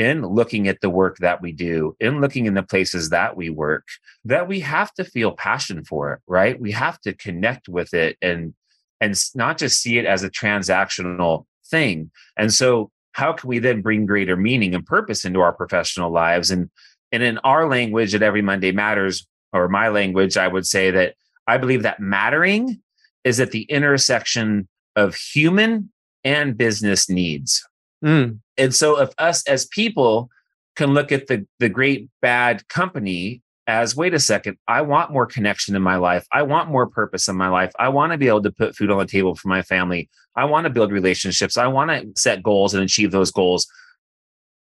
in 0.00 0.22
looking 0.22 0.66
at 0.66 0.80
the 0.80 0.88
work 0.88 1.18
that 1.18 1.42
we 1.42 1.52
do, 1.52 1.94
in 2.00 2.22
looking 2.22 2.46
in 2.46 2.54
the 2.54 2.62
places 2.62 3.10
that 3.10 3.36
we 3.36 3.50
work, 3.50 3.86
that 4.24 4.48
we 4.48 4.60
have 4.60 4.90
to 4.94 5.04
feel 5.04 5.30
passion 5.32 5.84
for 5.84 6.14
it, 6.14 6.20
right? 6.26 6.58
We 6.58 6.72
have 6.72 6.98
to 7.02 7.12
connect 7.12 7.68
with 7.68 7.92
it 7.92 8.16
and 8.22 8.54
and 9.02 9.14
not 9.34 9.58
just 9.58 9.82
see 9.82 9.98
it 9.98 10.06
as 10.06 10.22
a 10.22 10.30
transactional 10.30 11.44
thing. 11.66 12.10
And 12.38 12.50
so 12.50 12.90
how 13.12 13.34
can 13.34 13.48
we 13.48 13.58
then 13.58 13.82
bring 13.82 14.06
greater 14.06 14.36
meaning 14.36 14.74
and 14.74 14.86
purpose 14.86 15.26
into 15.26 15.40
our 15.40 15.52
professional 15.52 16.10
lives? 16.10 16.50
And 16.50 16.70
and 17.12 17.22
in 17.22 17.36
our 17.38 17.68
language 17.68 18.14
at 18.14 18.22
Every 18.22 18.40
Monday 18.40 18.72
Matters, 18.72 19.26
or 19.52 19.68
my 19.68 19.90
language, 19.90 20.38
I 20.38 20.48
would 20.48 20.66
say 20.66 20.90
that 20.92 21.14
I 21.46 21.58
believe 21.58 21.82
that 21.82 22.00
mattering 22.00 22.80
is 23.22 23.38
at 23.38 23.50
the 23.50 23.64
intersection 23.64 24.66
of 24.96 25.14
human 25.14 25.92
and 26.24 26.56
business 26.56 27.10
needs. 27.10 27.62
Mm. 28.02 28.38
And 28.60 28.74
so 28.74 29.00
if 29.00 29.10
us 29.18 29.46
as 29.48 29.66
people 29.66 30.30
can 30.76 30.94
look 30.94 31.10
at 31.10 31.26
the 31.26 31.46
the 31.58 31.68
great 31.68 32.08
bad 32.22 32.68
company 32.68 33.42
as 33.66 33.96
wait 33.96 34.14
a 34.14 34.18
second, 34.18 34.56
I 34.68 34.82
want 34.82 35.12
more 35.12 35.26
connection 35.26 35.76
in 35.76 35.82
my 35.82 35.96
life. 35.96 36.26
I 36.32 36.42
want 36.42 36.70
more 36.70 36.86
purpose 36.86 37.28
in 37.28 37.36
my 37.36 37.48
life. 37.48 37.72
I 37.78 37.88
want 37.88 38.12
to 38.12 38.18
be 38.18 38.28
able 38.28 38.42
to 38.42 38.52
put 38.52 38.76
food 38.76 38.90
on 38.90 38.98
the 38.98 39.06
table 39.06 39.34
for 39.34 39.48
my 39.48 39.62
family. 39.62 40.08
I 40.36 40.44
want 40.44 40.64
to 40.64 40.70
build 40.70 40.92
relationships. 40.92 41.56
I 41.56 41.66
want 41.66 41.90
to 41.90 42.20
set 42.20 42.42
goals 42.42 42.74
and 42.74 42.82
achieve 42.82 43.12
those 43.12 43.30
goals. 43.30 43.66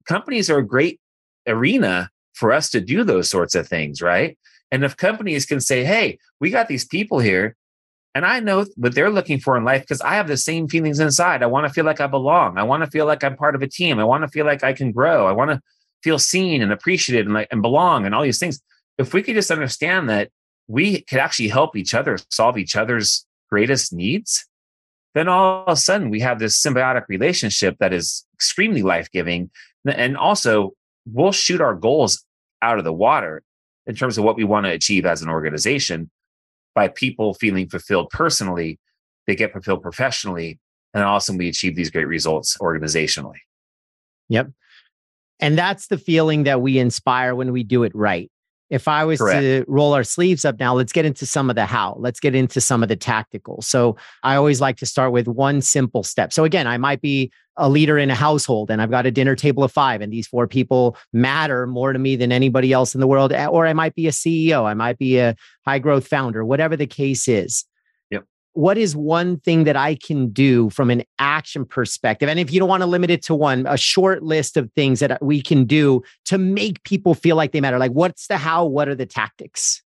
Companies 0.07 0.49
are 0.49 0.59
a 0.59 0.65
great 0.65 0.99
arena 1.47 2.09
for 2.33 2.51
us 2.51 2.69
to 2.71 2.81
do 2.81 3.03
those 3.03 3.29
sorts 3.29 3.55
of 3.55 3.67
things, 3.67 4.01
right? 4.01 4.37
And 4.71 4.83
if 4.83 4.97
companies 4.97 5.45
can 5.45 5.61
say, 5.61 5.83
hey, 5.83 6.19
we 6.39 6.49
got 6.49 6.67
these 6.67 6.85
people 6.85 7.19
here 7.19 7.55
and 8.17 8.25
I 8.25 8.39
know 8.39 8.65
what 8.77 8.95
they're 8.95 9.11
looking 9.11 9.39
for 9.39 9.55
in 9.57 9.63
life 9.63 9.83
because 9.83 10.01
I 10.01 10.15
have 10.15 10.27
the 10.27 10.37
same 10.37 10.67
feelings 10.67 10.99
inside. 10.99 11.43
I 11.43 11.45
want 11.45 11.67
to 11.67 11.71
feel 11.71 11.85
like 11.85 12.01
I 12.01 12.07
belong. 12.07 12.57
I 12.57 12.63
want 12.63 12.83
to 12.83 12.89
feel 12.89 13.05
like 13.05 13.23
I'm 13.23 13.35
part 13.35 13.53
of 13.53 13.61
a 13.61 13.67
team. 13.67 13.99
I 13.99 14.05
want 14.05 14.23
to 14.23 14.27
feel 14.27 14.43
like 14.43 14.63
I 14.63 14.73
can 14.73 14.91
grow. 14.91 15.27
I 15.27 15.33
want 15.33 15.51
to 15.51 15.61
feel 16.01 16.17
seen 16.17 16.63
and 16.63 16.71
appreciated 16.71 17.27
and 17.27 17.35
like 17.35 17.47
and 17.51 17.61
belong 17.61 18.07
and 18.07 18.15
all 18.15 18.23
these 18.23 18.39
things. 18.39 18.59
If 18.97 19.13
we 19.13 19.21
could 19.21 19.35
just 19.35 19.51
understand 19.51 20.09
that 20.09 20.31
we 20.67 21.01
could 21.01 21.19
actually 21.19 21.49
help 21.49 21.75
each 21.75 21.93
other 21.93 22.17
solve 22.31 22.57
each 22.57 22.75
other's 22.75 23.23
greatest 23.51 23.93
needs, 23.93 24.47
then 25.13 25.27
all 25.27 25.65
of 25.67 25.73
a 25.73 25.75
sudden 25.75 26.09
we 26.09 26.21
have 26.21 26.39
this 26.39 26.59
symbiotic 26.59 27.03
relationship 27.09 27.77
that 27.79 27.93
is 27.93 28.25
extremely 28.33 28.81
life-giving. 28.81 29.51
And 29.85 30.17
also 30.17 30.71
we'll 31.05 31.33
shoot 31.33 31.61
our 31.61 31.75
goals 31.75 32.25
out 32.63 32.79
of 32.79 32.83
the 32.83 32.91
water 32.91 33.43
in 33.85 33.93
terms 33.93 34.17
of 34.17 34.23
what 34.23 34.37
we 34.37 34.43
want 34.43 34.65
to 34.65 34.71
achieve 34.71 35.05
as 35.05 35.21
an 35.21 35.29
organization 35.29 36.09
by 36.77 36.87
people 36.87 37.33
feeling 37.33 37.67
fulfilled 37.67 38.07
personally, 38.11 38.79
they 39.25 39.35
get 39.35 39.51
fulfilled 39.51 39.81
professionally, 39.81 40.59
and 40.93 41.03
also 41.03 41.33
we 41.33 41.49
achieve 41.49 41.75
these 41.75 41.89
great 41.89 42.05
results 42.05 42.55
organizationally. 42.59 43.39
Yep. 44.29 44.51
And 45.39 45.57
that's 45.57 45.87
the 45.87 45.97
feeling 45.97 46.43
that 46.43 46.61
we 46.61 46.77
inspire 46.77 47.33
when 47.33 47.51
we 47.51 47.63
do 47.63 47.81
it 47.81 47.91
right. 47.95 48.29
If 48.69 48.87
I 48.87 49.05
was 49.05 49.19
Correct. 49.19 49.41
to 49.41 49.65
roll 49.67 49.93
our 49.93 50.03
sleeves 50.03 50.43
up 50.43 50.59
now, 50.59 50.75
let's 50.75 50.91
get 50.91 51.05
into 51.05 51.25
some 51.25 51.49
of 51.49 51.55
the 51.55 51.65
how. 51.65 51.95
Let's 51.99 52.19
get 52.19 52.35
into 52.35 52.59
some 52.59 52.83
of 52.83 52.89
the 52.89 52.95
tactical. 52.95 53.61
So 53.61 53.95
I 54.23 54.35
always 54.35 54.59
like 54.59 54.77
to 54.77 54.85
start 54.85 55.13
with 55.13 55.27
one 55.27 55.61
simple 55.61 56.03
step. 56.03 56.33
So 56.33 56.43
again, 56.43 56.67
I 56.67 56.77
might 56.77 57.01
be 57.01 57.31
a 57.55 57.69
leader 57.69 57.97
in 57.97 58.09
a 58.09 58.15
household 58.15 58.69
and 58.69 58.81
I've 58.81 58.91
got 58.91 59.05
a 59.05 59.11
dinner 59.11 59.35
table 59.35 59.63
of 59.63 59.71
five, 59.71 60.01
and 60.01 60.11
these 60.11 60.27
four 60.27 60.47
people 60.47 60.97
matter 61.13 61.65
more 61.65 61.93
to 61.93 61.99
me 61.99 62.15
than 62.15 62.31
anybody 62.31 62.71
else 62.71 62.93
in 62.93 63.01
the 63.01 63.07
world. 63.07 63.31
Eh, 63.31 63.47
or 63.47 63.65
I 63.65 63.73
might 63.73 63.95
be 63.95 64.07
a 64.07 64.11
CEO, 64.11 64.65
I 64.65 64.73
might 64.73 64.97
be 64.97 65.17
a 65.17 65.35
high 65.65 65.79
growth 65.79 66.07
founder, 66.07 66.45
whatever 66.45 66.75
the 66.75 66.87
case 66.87 67.27
is. 67.27 67.65
Yep. 68.57 68.61
What 68.63 68.77
is 68.77 68.95
one 68.95 69.39
thing 69.39 69.65
that 69.65 69.75
I 69.75 69.95
can 69.95 70.29
do 70.29 70.69
from 70.71 70.89
an 70.89 71.03
action 71.19 71.63
perspective? 71.65 72.27
And 72.27 72.39
if 72.39 72.51
you 72.51 72.59
don't 72.59 72.69
want 72.69 72.81
to 72.81 72.87
limit 72.87 73.11
it 73.11 73.21
to 73.23 73.35
one, 73.35 73.65
a 73.67 73.77
short 73.77 74.23
list 74.23 74.57
of 74.57 74.71
things 74.73 74.99
that 74.99 75.21
we 75.23 75.41
can 75.41 75.65
do 75.65 76.01
to 76.25 76.37
make 76.37 76.83
people 76.83 77.13
feel 77.13 77.35
like 77.35 77.51
they 77.51 77.61
matter. 77.61 77.77
Like, 77.77 77.91
what's 77.91 78.27
the 78.27 78.37
how? 78.37 78.65
What 78.65 78.89
are 78.89 78.95
the 78.95 79.05
tactics? 79.05 79.83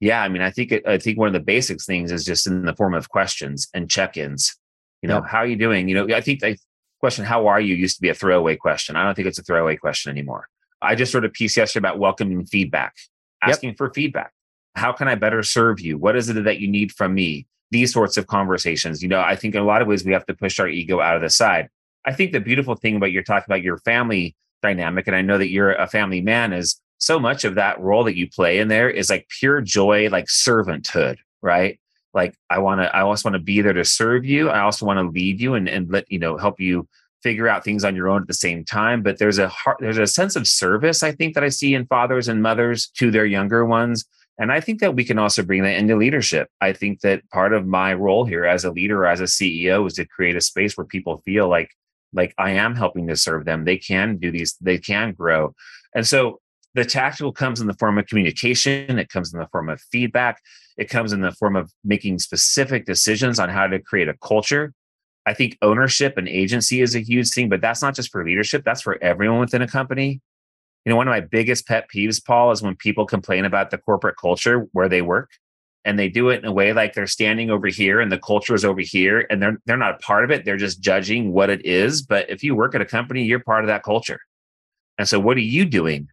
Yeah, 0.00 0.22
I 0.22 0.28
mean, 0.28 0.42
I 0.42 0.50
think 0.50 0.72
I 0.86 0.96
think 0.98 1.18
one 1.18 1.26
of 1.26 1.34
the 1.34 1.40
basics 1.40 1.84
things 1.84 2.12
is 2.12 2.24
just 2.24 2.46
in 2.46 2.64
the 2.64 2.74
form 2.74 2.94
of 2.94 3.08
questions 3.08 3.68
and 3.74 3.90
check-ins. 3.90 4.56
You 5.02 5.08
know, 5.08 5.16
Yep. 5.16 5.24
how 5.28 5.38
are 5.38 5.46
you 5.46 5.56
doing? 5.56 5.88
You 5.88 5.94
know, 5.94 6.14
I 6.16 6.20
think 6.20 6.40
the 6.40 6.56
question 7.00 7.24
"How 7.24 7.46
are 7.48 7.60
you?" 7.60 7.74
used 7.74 7.96
to 7.96 8.02
be 8.02 8.08
a 8.08 8.14
throwaway 8.14 8.56
question. 8.56 8.96
I 8.96 9.04
don't 9.04 9.14
think 9.14 9.26
it's 9.28 9.38
a 9.38 9.42
throwaway 9.42 9.76
question 9.76 10.10
anymore. 10.10 10.48
I 10.80 10.94
just 10.94 11.12
wrote 11.12 11.24
a 11.24 11.28
piece 11.28 11.56
yesterday 11.56 11.80
about 11.80 11.98
welcoming 11.98 12.46
feedback, 12.46 12.94
Yep. 13.42 13.50
asking 13.50 13.74
for 13.74 13.92
feedback. 13.92 14.32
How 14.76 14.92
can 14.92 15.08
I 15.08 15.16
better 15.16 15.42
serve 15.42 15.80
you? 15.80 15.98
What 15.98 16.14
is 16.14 16.28
it 16.28 16.44
that 16.44 16.60
you 16.60 16.68
need 16.68 16.92
from 16.92 17.14
me? 17.14 17.46
These 17.70 17.92
sorts 17.92 18.16
of 18.16 18.26
conversations. 18.26 19.02
You 19.02 19.08
know, 19.08 19.20
I 19.20 19.36
think 19.36 19.54
in 19.54 19.60
a 19.60 19.66
lot 19.66 19.82
of 19.82 19.88
ways 19.88 20.04
we 20.04 20.12
have 20.12 20.26
to 20.26 20.34
push 20.34 20.58
our 20.58 20.68
ego 20.68 21.00
out 21.00 21.16
of 21.16 21.22
the 21.22 21.30
side. 21.30 21.68
I 22.04 22.12
think 22.12 22.32
the 22.32 22.40
beautiful 22.40 22.74
thing 22.74 22.96
about 22.96 23.12
you're 23.12 23.22
talking 23.22 23.44
about 23.46 23.62
your 23.62 23.78
family 23.78 24.34
dynamic, 24.62 25.06
and 25.06 25.14
I 25.14 25.22
know 25.22 25.38
that 25.38 25.50
you're 25.50 25.72
a 25.72 25.86
family 25.86 26.20
man, 26.20 26.52
is 26.52 26.80
so 26.98 27.18
much 27.18 27.44
of 27.44 27.54
that 27.54 27.80
role 27.80 28.04
that 28.04 28.16
you 28.16 28.28
play 28.28 28.58
in 28.58 28.68
there 28.68 28.90
is 28.90 29.10
like 29.10 29.28
pure 29.28 29.60
joy, 29.60 30.08
like 30.10 30.26
servanthood, 30.26 31.18
right? 31.42 31.78
Like 32.14 32.34
I 32.50 32.58
want 32.58 32.80
to, 32.80 32.94
I 32.94 33.02
also 33.02 33.28
want 33.28 33.40
to 33.40 33.44
be 33.44 33.60
there 33.60 33.72
to 33.72 33.84
serve 33.84 34.24
you. 34.24 34.48
I 34.48 34.60
also 34.60 34.86
want 34.86 34.98
to 34.98 35.08
lead 35.08 35.40
you 35.40 35.54
and, 35.54 35.68
and 35.68 35.90
let, 35.90 36.10
you 36.10 36.18
know, 36.18 36.36
help 36.36 36.58
you 36.58 36.88
figure 37.22 37.48
out 37.48 37.64
things 37.64 37.84
on 37.84 37.94
your 37.94 38.08
own 38.08 38.22
at 38.22 38.28
the 38.28 38.34
same 38.34 38.64
time. 38.64 39.02
But 39.02 39.18
there's 39.18 39.38
a 39.38 39.48
heart, 39.48 39.78
there's 39.80 39.98
a 39.98 40.06
sense 40.06 40.34
of 40.34 40.48
service, 40.48 41.02
I 41.02 41.12
think, 41.12 41.34
that 41.34 41.44
I 41.44 41.50
see 41.50 41.74
in 41.74 41.86
fathers 41.86 42.26
and 42.26 42.42
mothers 42.42 42.88
to 42.96 43.10
their 43.10 43.26
younger 43.26 43.64
ones. 43.64 44.04
And 44.38 44.52
I 44.52 44.60
think 44.60 44.80
that 44.80 44.94
we 44.94 45.04
can 45.04 45.18
also 45.18 45.42
bring 45.42 45.64
that 45.64 45.76
into 45.76 45.96
leadership. 45.96 46.48
I 46.60 46.72
think 46.72 47.00
that 47.00 47.28
part 47.30 47.52
of 47.52 47.66
my 47.66 47.92
role 47.94 48.24
here 48.24 48.44
as 48.44 48.64
a 48.64 48.70
leader 48.70 49.04
as 49.04 49.20
a 49.20 49.24
CEO 49.24 49.86
is 49.86 49.94
to 49.94 50.06
create 50.06 50.36
a 50.36 50.40
space 50.40 50.76
where 50.76 50.86
people 50.86 51.18
feel 51.18 51.48
like 51.48 51.70
like 52.12 52.34
I 52.38 52.52
am 52.52 52.74
helping 52.74 53.06
to 53.08 53.16
serve 53.16 53.44
them. 53.44 53.64
They 53.64 53.76
can 53.76 54.16
do 54.16 54.30
these, 54.30 54.56
they 54.60 54.78
can 54.78 55.12
grow. 55.12 55.54
And 55.94 56.06
so 56.06 56.40
the 56.74 56.84
tactical 56.84 57.32
comes 57.32 57.60
in 57.60 57.66
the 57.66 57.74
form 57.74 57.98
of 57.98 58.06
communication, 58.06 58.98
it 58.98 59.08
comes 59.08 59.32
in 59.32 59.40
the 59.40 59.48
form 59.48 59.68
of 59.68 59.80
feedback, 59.92 60.40
it 60.76 60.88
comes 60.88 61.12
in 61.12 61.20
the 61.20 61.32
form 61.32 61.56
of 61.56 61.72
making 61.84 62.18
specific 62.18 62.86
decisions 62.86 63.38
on 63.38 63.48
how 63.48 63.66
to 63.66 63.78
create 63.78 64.08
a 64.08 64.14
culture. 64.22 64.72
I 65.26 65.34
think 65.34 65.58
ownership 65.60 66.16
and 66.16 66.28
agency 66.28 66.80
is 66.80 66.94
a 66.94 67.00
huge 67.00 67.30
thing, 67.30 67.48
but 67.48 67.60
that's 67.60 67.82
not 67.82 67.94
just 67.94 68.10
for 68.10 68.24
leadership, 68.24 68.64
that's 68.64 68.80
for 68.80 69.02
everyone 69.02 69.40
within 69.40 69.62
a 69.62 69.68
company. 69.68 70.20
You 70.88 70.94
know, 70.94 70.96
one 70.96 71.06
of 71.06 71.12
my 71.12 71.20
biggest 71.20 71.66
pet 71.66 71.86
peeves, 71.94 72.24
Paul, 72.24 72.50
is 72.50 72.62
when 72.62 72.74
people 72.74 73.04
complain 73.04 73.44
about 73.44 73.70
the 73.70 73.76
corporate 73.76 74.16
culture 74.16 74.60
where 74.72 74.88
they 74.88 75.02
work 75.02 75.28
and 75.84 75.98
they 75.98 76.08
do 76.08 76.30
it 76.30 76.38
in 76.38 76.46
a 76.46 76.52
way 76.52 76.72
like 76.72 76.94
they're 76.94 77.06
standing 77.06 77.50
over 77.50 77.66
here 77.66 78.00
and 78.00 78.10
the 78.10 78.16
culture 78.16 78.54
is 78.54 78.64
over 78.64 78.80
here 78.80 79.26
and 79.28 79.42
they're 79.42 79.58
they're 79.66 79.76
not 79.76 79.96
a 79.96 79.98
part 79.98 80.24
of 80.24 80.30
it. 80.30 80.46
They're 80.46 80.56
just 80.56 80.80
judging 80.80 81.30
what 81.34 81.50
it 81.50 81.62
is. 81.66 82.00
But 82.00 82.30
if 82.30 82.42
you 82.42 82.54
work 82.54 82.74
at 82.74 82.80
a 82.80 82.86
company, 82.86 83.24
you're 83.24 83.38
part 83.38 83.64
of 83.64 83.68
that 83.68 83.82
culture. 83.82 84.18
And 84.96 85.06
so 85.06 85.20
what 85.20 85.36
are 85.36 85.40
you 85.40 85.66
doing 85.66 86.08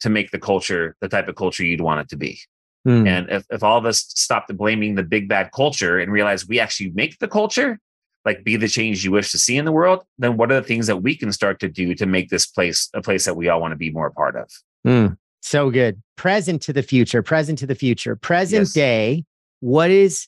to 0.00 0.08
make 0.08 0.30
the 0.30 0.38
culture 0.38 0.96
the 1.02 1.08
type 1.10 1.28
of 1.28 1.36
culture 1.36 1.62
you'd 1.62 1.82
want 1.82 2.00
it 2.00 2.08
to 2.08 2.16
be? 2.16 2.40
Hmm. 2.86 3.06
And 3.06 3.28
if, 3.28 3.44
if 3.50 3.62
all 3.62 3.76
of 3.76 3.84
us 3.84 4.06
stop 4.08 4.48
blaming 4.48 4.94
the 4.94 5.02
big 5.02 5.28
bad 5.28 5.50
culture 5.54 5.98
and 5.98 6.10
realize 6.10 6.48
we 6.48 6.60
actually 6.60 6.92
make 6.92 7.18
the 7.18 7.28
culture, 7.28 7.78
like 8.24 8.44
be 8.44 8.56
the 8.56 8.68
change 8.68 9.04
you 9.04 9.10
wish 9.10 9.30
to 9.32 9.38
see 9.38 9.56
in 9.56 9.64
the 9.64 9.72
world, 9.72 10.04
then 10.18 10.36
what 10.36 10.50
are 10.50 10.60
the 10.60 10.66
things 10.66 10.86
that 10.86 10.98
we 10.98 11.16
can 11.16 11.32
start 11.32 11.60
to 11.60 11.68
do 11.68 11.94
to 11.94 12.06
make 12.06 12.30
this 12.30 12.46
place 12.46 12.88
a 12.94 13.02
place 13.02 13.24
that 13.24 13.34
we 13.36 13.48
all 13.48 13.60
want 13.60 13.72
to 13.72 13.76
be 13.76 13.90
more 13.90 14.06
a 14.06 14.12
part 14.12 14.36
of? 14.36 14.50
Mm, 14.86 15.16
so 15.40 15.70
good. 15.70 16.02
Present 16.16 16.62
to 16.62 16.72
the 16.72 16.82
future, 16.82 17.22
present 17.22 17.58
to 17.58 17.66
the 17.66 17.74
future, 17.74 18.16
present 18.16 18.62
Yes. 18.62 18.72
day. 18.72 19.24
What 19.60 19.90
is 19.90 20.26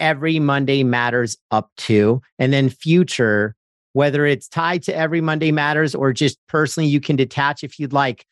every 0.00 0.38
Monday 0.38 0.82
matters 0.82 1.36
up 1.50 1.70
to? 1.78 2.20
And 2.38 2.52
then 2.52 2.68
future, 2.68 3.54
whether 3.92 4.26
it's 4.26 4.48
tied 4.48 4.82
to 4.84 4.96
every 4.96 5.20
Monday 5.20 5.52
matters 5.52 5.94
or 5.94 6.12
just 6.12 6.38
personally, 6.48 6.88
you 6.88 7.00
can 7.00 7.16
detach 7.16 7.62
if 7.64 7.78
you'd 7.78 7.92
like. 7.92 8.26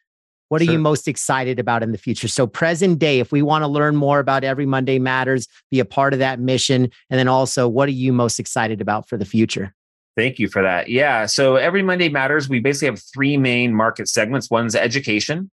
What 0.50 0.60
are 0.60 0.64
you 0.64 0.80
most 0.80 1.06
excited 1.06 1.60
about 1.60 1.84
in 1.84 1.92
the 1.92 1.98
future? 1.98 2.26
So, 2.26 2.44
present 2.44 2.98
day, 2.98 3.20
if 3.20 3.30
we 3.30 3.40
want 3.40 3.62
to 3.62 3.68
learn 3.68 3.94
more 3.94 4.18
about 4.18 4.42
Every 4.42 4.66
Monday 4.66 4.98
Matters, 4.98 5.46
be 5.70 5.78
a 5.78 5.84
part 5.84 6.12
of 6.12 6.18
that 6.18 6.40
mission. 6.40 6.90
And 7.08 7.18
then 7.20 7.28
also, 7.28 7.68
what 7.68 7.88
are 7.88 7.92
you 7.92 8.12
most 8.12 8.40
excited 8.40 8.80
about 8.80 9.08
for 9.08 9.16
the 9.16 9.24
future? 9.24 9.72
Thank 10.16 10.40
you 10.40 10.48
for 10.48 10.60
that. 10.60 10.88
Yeah. 10.88 11.26
So 11.26 11.54
every 11.54 11.82
Monday 11.82 12.08
matters. 12.08 12.48
We 12.48 12.58
basically 12.58 12.88
have 12.88 13.00
three 13.14 13.36
main 13.36 13.72
market 13.72 14.08
segments. 14.08 14.50
One's 14.50 14.74
education. 14.74 15.52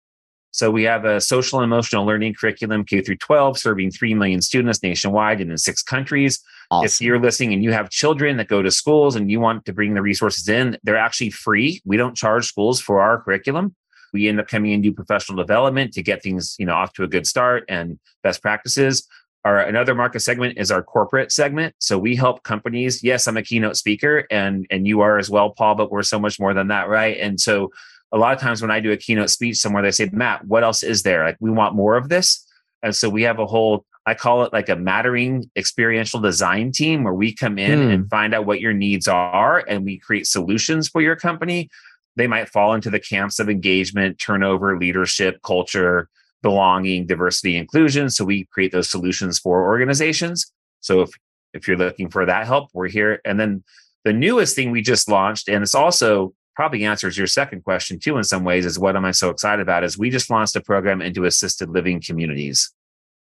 So 0.49 0.71
we 0.71 0.81
have 0.83 1.05
a 1.05 1.21
social 1.21 1.59
and 1.59 1.71
emotional 1.71 2.03
learning 2.03 2.33
curriculum 2.33 2.83
K 2.83 3.01
through 3.01 3.17
12, 3.17 3.59
serving 3.59 3.91
3 3.91 4.15
million 4.15 4.41
students 4.41 4.81
nationwide 4.81 5.41
and 5.41 5.51
in 5.51 5.59
six 5.59 5.83
countries. 5.83 6.43
If 6.71 6.99
you're 6.99 7.19
listening 7.19 7.53
and 7.53 7.63
you 7.63 7.71
have 7.71 7.91
children 7.91 8.37
that 8.37 8.47
go 8.47 8.63
to 8.63 8.71
schools 8.71 9.15
and 9.15 9.29
you 9.29 9.39
want 9.39 9.65
to 9.65 9.73
bring 9.73 9.93
the 9.93 10.01
resources 10.01 10.49
in, 10.49 10.77
they're 10.83 10.97
actually 10.97 11.29
free. 11.29 11.81
We 11.85 11.95
don't 11.95 12.15
charge 12.15 12.47
schools 12.47 12.81
for 12.81 12.99
our 12.99 13.21
curriculum. 13.21 13.75
We 14.13 14.27
end 14.27 14.39
up 14.39 14.47
coming 14.47 14.71
in 14.71 14.75
and 14.75 14.83
do 14.83 14.93
professional 14.93 15.37
development 15.37 15.93
to 15.93 16.03
get 16.03 16.23
things, 16.23 16.55
you 16.59 16.65
know, 16.65 16.73
off 16.73 16.93
to 16.93 17.03
a 17.03 17.07
good 17.07 17.27
start 17.27 17.63
and 17.69 17.99
best 18.23 18.41
practices. 18.41 19.07
Our 19.45 19.59
another 19.59 19.95
market 19.95 20.19
segment 20.21 20.57
is 20.57 20.71
our 20.71 20.83
corporate 20.83 21.31
segment. 21.31 21.75
So 21.79 21.97
we 21.97 22.15
help 22.15 22.43
companies. 22.43 23.03
Yes, 23.03 23.27
I'm 23.27 23.37
a 23.37 23.43
keynote 23.43 23.77
speaker 23.77 24.25
and 24.29 24.65
and 24.69 24.85
you 24.87 25.01
are 25.01 25.17
as 25.17 25.29
well, 25.29 25.51
Paul, 25.51 25.75
but 25.75 25.91
we're 25.91 26.03
so 26.03 26.19
much 26.19 26.39
more 26.39 26.53
than 26.53 26.67
that, 26.67 26.89
right? 26.89 27.17
And 27.17 27.39
so 27.39 27.71
a 28.11 28.17
lot 28.17 28.33
of 28.33 28.39
times 28.39 28.61
when 28.61 28.71
I 28.71 28.79
do 28.79 28.91
a 28.91 28.97
keynote 28.97 29.29
speech 29.29 29.57
somewhere, 29.57 29.83
they 29.83 29.91
say, 29.91 30.09
Matt, 30.11 30.45
what 30.45 30.63
else 30.63 30.83
is 30.83 31.03
there? 31.03 31.23
Like 31.23 31.37
we 31.39 31.51
want 31.51 31.75
more 31.75 31.95
of 31.97 32.09
this. 32.09 32.45
And 32.83 32.95
so 32.95 33.09
we 33.09 33.23
have 33.23 33.39
a 33.39 33.45
whole, 33.45 33.85
I 34.05 34.13
call 34.13 34.43
it 34.43 34.53
like 34.53 34.69
a 34.69 34.75
mattering 34.75 35.49
experiential 35.57 36.19
design 36.21 36.71
team 36.71 37.03
where 37.03 37.13
we 37.13 37.33
come 37.33 37.57
in 37.57 37.83
Hmm. 37.83 37.89
and 37.89 38.09
find 38.09 38.33
out 38.33 38.45
what 38.45 38.61
your 38.61 38.73
needs 38.73 39.07
are 39.07 39.63
and 39.67 39.83
we 39.83 39.97
create 39.97 40.27
solutions 40.27 40.87
for 40.87 41.01
your 41.01 41.15
company. 41.15 41.69
They 42.17 42.27
might 42.27 42.49
fall 42.49 42.73
into 42.73 42.89
the 42.89 42.99
camps 42.99 43.39
of 43.39 43.49
engagement, 43.49 44.19
turnover, 44.19 44.77
leadership, 44.77 45.41
culture, 45.43 46.09
belonging, 46.41 47.05
diversity, 47.05 47.55
inclusion. 47.55 48.09
So 48.09 48.25
we 48.25 48.45
create 48.45 48.71
those 48.71 48.89
solutions 48.89 49.39
for 49.39 49.65
organizations. 49.65 50.51
So 50.81 51.01
if 51.01 51.11
if 51.53 51.67
you're 51.67 51.77
looking 51.77 52.09
for 52.09 52.25
that 52.25 52.45
help, 52.45 52.69
we're 52.73 52.89
here. 52.89 53.21
And 53.23 53.39
then 53.39 53.63
the 54.03 54.13
newest 54.13 54.55
thing 54.55 54.71
we 54.71 54.81
just 54.81 55.09
launched, 55.09 55.47
and 55.47 55.63
it's 55.63 55.73
also 55.75 56.33
probably 56.55 56.85
answers 56.85 57.17
your 57.17 57.27
second 57.27 57.63
question 57.63 57.99
too 57.99 58.17
in 58.17 58.23
some 58.23 58.43
ways, 58.43 58.65
is 58.65 58.79
what 58.79 58.95
am 58.95 59.05
I 59.05 59.11
so 59.11 59.29
excited 59.29 59.61
about? 59.61 59.83
Is 59.83 59.97
we 59.97 60.09
just 60.09 60.29
launched 60.29 60.55
a 60.55 60.61
program 60.61 61.01
into 61.01 61.25
assisted 61.25 61.69
living 61.69 62.01
communities 62.01 62.71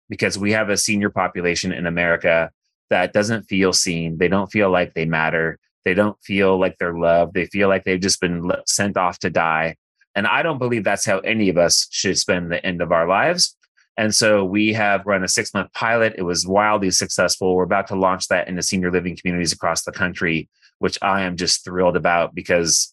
because 0.09 0.39
we 0.39 0.53
have 0.53 0.71
a 0.71 0.77
senior 0.77 1.11
population 1.11 1.73
in 1.73 1.87
America 1.87 2.51
that 2.91 3.13
doesn't 3.13 3.45
feel 3.45 3.73
seen. 3.73 4.19
They 4.19 4.29
don't 4.29 4.51
feel 4.51 4.71
like 4.71 4.95
they 4.95 5.05
matter. 5.05 5.59
They 5.87 5.95
don't 5.95 6.21
feel 6.21 6.59
like 6.59 6.79
they're 6.79 6.99
loved. 6.99 7.35
They 7.35 7.47
feel 7.47 7.69
like 7.69 7.85
they've 7.85 8.01
just 8.01 8.21
been 8.21 8.51
sent 8.67 8.97
off 8.97 9.21
to 9.21 9.31
die. 9.31 9.77
And 10.17 10.27
I 10.27 10.43
don't 10.43 10.59
believe 10.59 10.83
that's 10.83 11.07
how 11.07 11.21
any 11.21 11.49
of 11.49 11.57
us 11.57 11.87
should 11.93 12.19
spend 12.19 12.51
the 12.51 12.65
end 12.67 12.83
of 12.83 12.91
our 12.91 13.07
lives. 13.07 13.57
And 13.97 14.13
so 14.13 14.45
we 14.45 14.73
have 14.73 15.07
run 15.07 15.23
a 15.23 15.29
six 15.29 15.55
month 15.55 15.73
pilot. 15.75 16.17
It 16.19 16.23
was 16.23 16.45
wildly 16.45 16.91
successful. 16.91 17.55
We're 17.55 17.63
about 17.63 17.87
to 17.87 17.95
launch 17.95 18.27
that 18.29 18.49
into 18.49 18.63
senior 18.63 18.91
living 18.91 19.17
communities 19.17 19.53
across 19.53 19.85
the 19.85 19.93
country, 19.93 20.49
which 20.81 20.99
I 21.03 21.23
am 21.23 21.37
just 21.37 21.65
thrilled 21.65 21.97
about 21.97 22.35
because 22.35 22.93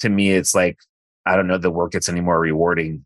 to 0.00 0.08
me, 0.08 0.32
it's 0.32 0.52
like, 0.52 0.78
I 1.24 1.36
don't 1.36 1.46
know 1.46 1.58
the 1.58 1.70
work 1.70 1.92
gets 1.92 2.08
any 2.08 2.20
more 2.20 2.40
rewarding 2.40 3.04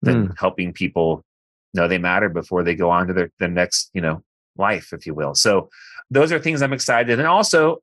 than 0.00 0.28
hmm. 0.28 0.32
helping 0.38 0.72
people 0.72 1.26
know 1.74 1.88
they 1.88 1.98
matter 1.98 2.30
before 2.30 2.62
they 2.62 2.74
go 2.74 2.88
on 2.88 3.08
to 3.08 3.12
their, 3.12 3.30
the 3.38 3.48
next, 3.48 3.90
you 3.92 4.00
know, 4.00 4.22
life, 4.56 4.94
if 4.94 5.06
you 5.06 5.12
will. 5.12 5.34
So 5.34 5.68
those 6.10 6.32
are 6.32 6.38
things 6.38 6.62
I'm 6.62 6.72
excited. 6.72 7.18
And 7.18 7.28
also, 7.28 7.82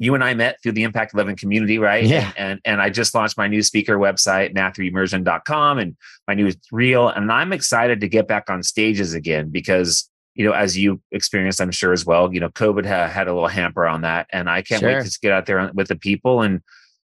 you 0.00 0.14
and 0.14 0.24
I 0.24 0.32
met 0.32 0.56
through 0.62 0.72
the 0.72 0.82
Impact 0.82 1.12
11 1.12 1.36
community, 1.36 1.78
right? 1.78 2.02
Yeah. 2.02 2.32
And, 2.34 2.58
and, 2.64 2.80
I 2.80 2.88
just 2.88 3.14
launched 3.14 3.36
my 3.36 3.48
new 3.48 3.62
speaker 3.62 3.98
website, 3.98 4.54
matthewemerzian.com, 4.56 5.78
and 5.78 5.94
my 6.26 6.32
new 6.32 6.50
reel. 6.72 7.08
And 7.08 7.30
I'm 7.30 7.52
excited 7.52 8.00
to 8.00 8.08
get 8.08 8.26
back 8.26 8.48
on 8.48 8.62
stages 8.62 9.12
again 9.12 9.50
because, 9.50 10.08
you 10.34 10.46
know, 10.46 10.52
as 10.52 10.76
you 10.76 11.02
experienced, 11.12 11.60
I'm 11.60 11.70
sure 11.70 11.92
as 11.92 12.06
well, 12.06 12.32
you 12.32 12.40
know, 12.40 12.48
COVID 12.48 12.86
ha- 12.86 13.08
had 13.08 13.28
a 13.28 13.34
little 13.34 13.48
hamper 13.48 13.86
on 13.86 14.00
that. 14.00 14.26
And 14.32 14.48
I 14.48 14.62
can't 14.62 14.80
Sure. 14.80 14.88
wait 14.88 15.04
to 15.04 15.18
get 15.20 15.32
out 15.32 15.44
there 15.44 15.70
with 15.74 15.88
the 15.88 15.96
people. 15.96 16.40
And 16.40 16.62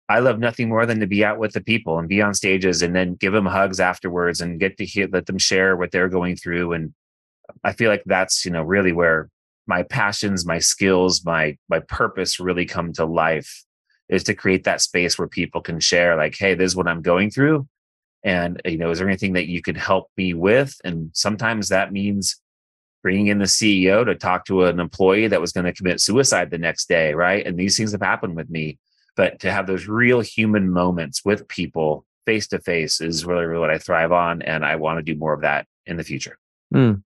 I 0.10 0.20
love 0.20 0.40
nothing 0.40 0.68
more 0.68 0.86
than 0.86 1.00
to 1.00 1.08
be 1.08 1.24
out 1.24 1.40
with 1.40 1.54
the 1.54 1.62
people 1.62 1.98
and 1.98 2.10
be 2.10 2.22
on 2.22 2.34
stages 2.34 2.82
and 2.82 2.94
then 2.94 3.16
give 3.16 3.32
them 3.32 3.46
hugs 3.46 3.80
afterwards 3.80 4.42
and 4.42 4.60
get 4.60 4.76
to 4.80 4.86
hear, 4.86 5.08
let 5.10 5.28
them 5.28 5.38
share 5.38 5.78
what 5.78 5.92
they're 5.92 6.10
going 6.10 6.36
through. 6.36 6.74
And 6.74 6.94
I 7.64 7.72
feel 7.72 7.90
like 7.90 8.04
that's, 8.06 8.44
you 8.44 8.52
know, 8.52 8.64
really 8.64 8.92
where 8.92 9.30
my 9.68 9.84
passions, 9.84 10.46
my 10.46 10.60
skills, 10.60 11.24
my 11.26 11.58
my 11.70 11.80
purpose 11.80 12.40
really 12.40 12.66
come 12.66 12.94
to 12.94 13.06
life 13.06 13.64
is 14.10 14.24
to 14.26 14.36
create 14.36 14.66
that 14.66 14.82
space 14.82 15.18
where 15.18 15.28
people 15.28 15.62
can 15.62 15.80
share 15.80 16.18
like, 16.18 16.36
hey, 16.38 16.54
this 16.54 16.72
is 16.72 16.76
what 16.76 16.88
I'm 16.88 17.02
going 17.02 17.32
through. 17.32 17.68
And, 18.24 18.62
you 18.66 18.78
know, 18.78 18.92
is 18.92 19.00
there 19.00 19.08
anything 19.08 19.34
that 19.34 19.48
you 19.48 19.62
could 19.62 19.78
help 19.78 20.10
me 20.18 20.34
with? 20.34 20.76
And 20.84 21.10
sometimes 21.14 21.70
that 21.70 21.94
means 21.94 22.40
bringing 23.02 23.28
in 23.28 23.40
the 23.40 23.46
CEO 23.46 24.06
to 24.06 24.14
talk 24.14 24.46
to 24.46 24.66
an 24.66 24.80
employee 24.80 25.28
that 25.28 25.42
was 25.42 25.54
going 25.54 25.66
to 25.66 25.74
commit 25.74 26.02
suicide 26.02 26.52
the 26.52 26.58
next 26.58 26.88
day, 26.88 27.14
right? 27.14 27.46
And 27.46 27.58
these 27.58 27.78
things 27.78 27.94
have 27.94 28.02
happened 28.02 28.36
with 28.36 28.50
me. 28.50 28.78
But 29.16 29.40
to 29.40 29.52
have 29.52 29.66
those 29.66 29.88
real 29.88 30.20
human 30.22 30.70
moments 30.70 31.26
with 31.26 31.48
people 31.48 32.06
face 32.26 32.48
to 32.50 32.60
face 32.60 33.02
is 33.02 33.26
really 33.26 33.46
really 33.46 33.60
what 33.60 33.72
I 33.72 33.78
thrive 33.78 34.12
on. 34.12 34.42
And 34.42 34.64
I 34.64 34.76
want 34.76 35.00
to 35.00 35.04
do 35.04 35.18
more 35.18 35.34
of 35.34 35.42
that 35.42 35.66
in 35.86 35.98
the 35.98 36.04
future. 36.04 36.38
Mm. 36.74 37.04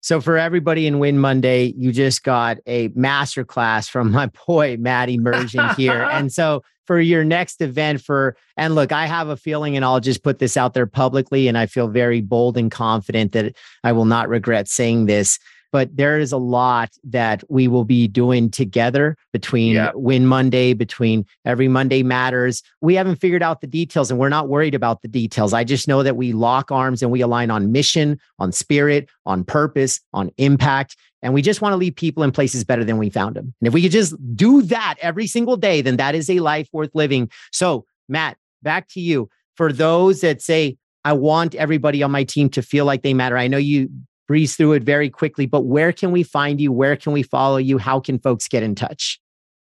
So 0.00 0.20
for 0.20 0.38
everybody 0.38 0.86
in 0.86 0.98
Win 0.98 1.18
Monday, 1.18 1.74
you 1.76 1.92
just 1.92 2.22
got 2.22 2.58
a 2.66 2.88
master 2.94 3.44
class 3.44 3.88
from 3.88 4.12
my 4.12 4.30
boy 4.46 4.76
Matt 4.78 5.08
Emerzian 5.08 5.74
here. 5.76 6.02
and 6.12 6.32
so 6.32 6.62
for 6.86 6.98
your 6.98 7.22
next 7.22 7.60
event 7.60 8.00
for 8.00 8.36
and 8.56 8.74
look, 8.74 8.90
I 8.92 9.06
have 9.06 9.28
a 9.28 9.36
feeling 9.36 9.76
and 9.76 9.84
I'll 9.84 10.00
just 10.00 10.24
put 10.24 10.38
this 10.38 10.56
out 10.56 10.74
there 10.74 10.86
publicly 10.86 11.46
and 11.46 11.56
I 11.56 11.66
feel 11.66 11.88
very 11.88 12.20
bold 12.20 12.56
and 12.56 12.70
confident 12.70 13.32
that 13.32 13.54
I 13.84 13.92
will 13.92 14.06
not 14.06 14.28
regret 14.28 14.68
saying 14.68 15.06
this 15.06 15.38
but 15.72 15.96
there 15.96 16.18
is 16.18 16.32
a 16.32 16.36
lot 16.36 16.90
that 17.04 17.44
we 17.48 17.68
will 17.68 17.84
be 17.84 18.08
doing 18.08 18.50
together 18.50 19.16
between 19.32 19.74
yeah. 19.74 19.92
Win 19.94 20.26
Monday, 20.26 20.72
between 20.72 21.24
Every 21.44 21.68
Monday 21.68 22.02
Matters. 22.02 22.62
We 22.80 22.94
haven't 22.94 23.16
figured 23.16 23.42
out 23.42 23.60
the 23.60 23.66
details 23.66 24.10
and 24.10 24.18
we're 24.18 24.28
not 24.28 24.48
worried 24.48 24.74
about 24.74 25.02
the 25.02 25.08
details. 25.08 25.52
I 25.52 25.64
just 25.64 25.88
know 25.88 26.02
that 26.02 26.16
we 26.16 26.32
lock 26.32 26.70
arms 26.70 27.02
and 27.02 27.10
we 27.10 27.20
align 27.20 27.50
on 27.50 27.72
mission, 27.72 28.18
on 28.38 28.52
spirit, 28.52 29.08
on 29.26 29.44
purpose, 29.44 30.00
on 30.12 30.30
impact. 30.36 30.96
And 31.22 31.34
we 31.34 31.42
just 31.42 31.60
want 31.60 31.72
to 31.72 31.76
leave 31.76 31.94
people 31.94 32.22
in 32.22 32.32
places 32.32 32.64
better 32.64 32.84
than 32.84 32.98
we 32.98 33.10
found 33.10 33.36
them. 33.36 33.54
And 33.60 33.68
if 33.68 33.74
we 33.74 33.82
could 33.82 33.92
just 33.92 34.14
do 34.34 34.62
that 34.62 34.96
every 35.00 35.26
single 35.26 35.56
day, 35.56 35.82
then 35.82 35.96
that 35.98 36.14
is 36.14 36.30
a 36.30 36.40
life 36.40 36.68
worth 36.72 36.90
living. 36.94 37.30
So, 37.52 37.84
Matt, 38.08 38.38
back 38.62 38.88
to 38.90 39.00
you. 39.00 39.28
For 39.56 39.72
those 39.72 40.22
that 40.22 40.40
say, 40.40 40.78
I 41.04 41.12
want 41.12 41.54
everybody 41.54 42.02
on 42.02 42.10
my 42.10 42.24
team 42.24 42.48
to 42.50 42.62
feel 42.62 42.84
like 42.84 43.02
they 43.02 43.14
matter. 43.14 43.36
I 43.36 43.48
know 43.48 43.58
you 43.58 43.90
breeze 44.30 44.54
through 44.54 44.74
it 44.74 44.84
very 44.84 45.10
quickly. 45.10 45.44
But 45.44 45.62
where 45.62 45.92
can 45.92 46.12
we 46.12 46.22
find 46.22 46.60
you? 46.60 46.70
Where 46.70 46.94
can 46.94 47.12
we 47.12 47.24
follow 47.24 47.56
you? 47.56 47.78
How 47.78 47.98
can 47.98 48.20
folks 48.20 48.46
get 48.46 48.62
in 48.62 48.76
touch? 48.76 49.20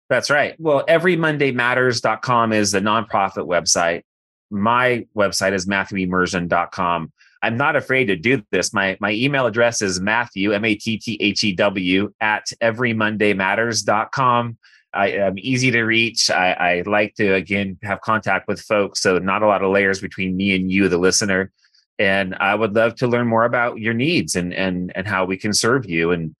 That's 0.07 0.29
right. 0.29 0.53
Well, 0.59 0.85
everymondaymatters.com 0.85 2.53
is 2.53 2.69
the 2.69 2.79
nonprofit 2.79 3.47
website. 3.47 4.03
My 4.51 5.07
website 5.17 5.53
is 5.53 5.65
matthewemerzian.com. 5.65 7.11
I'm 7.41 7.57
not 7.57 7.75
afraid 7.75 8.05
to 8.05 8.15
do 8.15 8.43
this. 8.51 8.71
My 8.71 8.99
my 9.01 9.13
email 9.13 9.47
address 9.47 9.81
is 9.81 9.99
Matthew, 9.99 10.51
M 10.51 10.63
A 10.63 10.75
T 10.75 10.99
T 10.99 11.17
H 11.19 11.43
E 11.43 11.55
W, 11.55 12.13
at 12.21 12.45
everymondaymatters.com. 12.61 14.57
I 14.93 15.07
am 15.07 15.39
easy 15.39 15.71
to 15.71 15.81
reach. 15.81 16.29
I, 16.29 16.51
I 16.51 16.83
like 16.85 17.15
to, 17.15 17.33
again, 17.33 17.79
have 17.81 18.01
contact 18.01 18.47
with 18.47 18.61
folks. 18.61 19.01
So, 19.01 19.17
not 19.17 19.41
a 19.41 19.47
lot 19.47 19.63
of 19.63 19.71
layers 19.71 20.01
between 20.01 20.37
me 20.37 20.53
and 20.53 20.69
you, 20.69 20.87
the 20.87 20.99
listener 20.99 21.51
and 22.01 22.33
I 22.39 22.55
would 22.55 22.73
love 22.73 22.95
to 22.95 23.07
learn 23.07 23.27
more 23.27 23.45
about 23.45 23.77
your 23.77 23.93
needs 23.93 24.35
and 24.35 24.51
and 24.55 24.91
and 24.95 25.07
how 25.07 25.23
we 25.25 25.37
can 25.37 25.53
serve 25.53 25.87
you. 25.87 26.09
And 26.09 26.35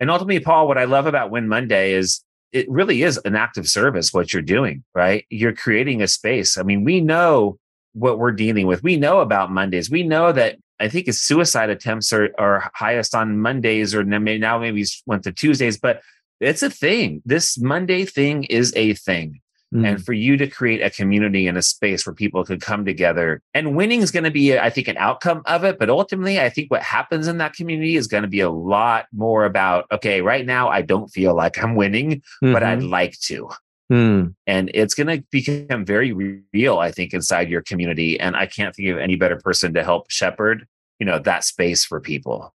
and 0.00 0.10
ultimately, 0.10 0.40
Paul, 0.40 0.66
what 0.66 0.78
I 0.78 0.84
love 0.84 1.06
about 1.06 1.30
Win 1.30 1.48
Monday 1.48 1.92
is 1.92 2.24
it 2.50 2.68
really 2.70 3.02
is 3.02 3.20
an 3.26 3.36
act 3.36 3.58
of 3.58 3.68
service 3.68 4.14
what 4.14 4.32
you're 4.32 4.40
doing, 4.40 4.84
right? 4.94 5.26
You're 5.28 5.54
creating 5.54 6.00
a 6.00 6.08
space. 6.08 6.56
I 6.56 6.62
mean, 6.62 6.82
we 6.82 7.02
know 7.02 7.58
what 7.92 8.18
we're 8.18 8.32
dealing 8.32 8.66
with. 8.66 8.82
We 8.82 8.96
know 8.96 9.20
about 9.20 9.52
Mondays. 9.52 9.90
We 9.90 10.02
know 10.02 10.32
that 10.32 10.56
I 10.80 10.88
think 10.88 11.08
it's 11.08 11.18
suicide 11.18 11.68
attempts 11.68 12.10
are, 12.14 12.30
are 12.38 12.70
highest 12.74 13.14
on 13.14 13.38
Mondays, 13.38 13.94
or 13.94 14.04
now 14.04 14.58
maybe 14.58 14.86
went 15.04 15.24
to 15.24 15.32
Tuesdays, 15.32 15.78
but 15.78 16.00
it's 16.40 16.62
a 16.62 16.70
thing. 16.70 17.20
This 17.26 17.58
Monday 17.58 18.06
thing 18.06 18.44
is 18.44 18.72
a 18.76 18.94
thing 18.94 19.41
mm. 19.72 19.86
and 19.86 20.04
for 20.04 20.12
you 20.12 20.36
to 20.36 20.46
create 20.46 20.82
a 20.82 20.90
community 20.90 21.46
and 21.46 21.56
a 21.56 21.62
space 21.62 22.06
where 22.06 22.14
people 22.14 22.44
could 22.44 22.60
come 22.60 22.84
together. 22.84 23.42
And 23.54 23.74
winning 23.74 24.02
is 24.02 24.10
going 24.10 24.24
to 24.24 24.30
be, 24.30 24.58
I 24.58 24.70
think, 24.70 24.88
an 24.88 24.96
outcome 24.98 25.42
of 25.46 25.64
it. 25.64 25.78
But 25.78 25.90
ultimately, 25.90 26.40
I 26.40 26.48
think 26.48 26.70
what 26.70 26.82
happens 26.82 27.28
in 27.28 27.38
that 27.38 27.54
community 27.54 27.96
is 27.96 28.06
going 28.06 28.22
to 28.22 28.28
be 28.28 28.40
a 28.40 28.50
lot 28.50 29.06
more 29.12 29.44
about, 29.44 29.86
okay, 29.90 30.20
right 30.20 30.44
now, 30.44 30.68
I 30.68 30.82
don't 30.82 31.08
feel 31.08 31.34
like 31.34 31.62
I'm 31.62 31.74
winning, 31.74 32.22
mm-hmm. 32.42 32.52
but 32.52 32.62
I'd 32.62 32.80
mm-hmm. 32.80 32.88
like 32.88 33.18
to. 33.20 33.50
Mm. 33.90 34.34
And 34.46 34.70
it's 34.72 34.94
going 34.94 35.08
to 35.08 35.24
become 35.30 35.84
very 35.84 36.12
real, 36.12 36.78
I 36.78 36.90
think, 36.90 37.12
inside 37.12 37.50
your 37.50 37.62
community. 37.62 38.18
And 38.18 38.36
I 38.36 38.46
can't 38.46 38.74
think 38.74 38.88
of 38.88 38.98
any 38.98 39.16
better 39.16 39.36
person 39.36 39.74
to 39.74 39.84
help 39.84 40.10
shepherd, 40.10 40.66
you 40.98 41.06
know, 41.06 41.18
that 41.18 41.44
space 41.44 41.84
for 41.84 42.00
people. 42.00 42.54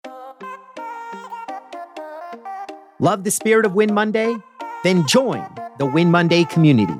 Love 2.99 3.23
the 3.23 3.29
spirit 3.29 3.65
of 3.65 3.75
Win 3.75 3.93
Monday? 3.93 4.35
Then 4.83 5.05
join 5.05 5.45
the 5.77 5.85
Win 5.85 6.09
Monday 6.09 6.43
community, 6.43 6.97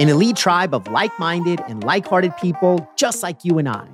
an 0.00 0.08
elite 0.08 0.34
tribe 0.36 0.74
of 0.74 0.88
like 0.88 1.16
minded 1.18 1.60
and 1.68 1.84
like 1.84 2.06
hearted 2.06 2.36
people 2.36 2.88
just 2.96 3.22
like 3.22 3.44
you 3.44 3.58
and 3.58 3.68
I, 3.68 3.86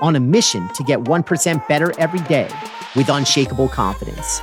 on 0.00 0.14
a 0.14 0.20
mission 0.20 0.68
to 0.74 0.84
get 0.84 1.00
1% 1.00 1.68
better 1.68 1.92
every 1.98 2.20
day 2.20 2.48
with 2.94 3.08
unshakable 3.08 3.68
confidence. 3.68 4.40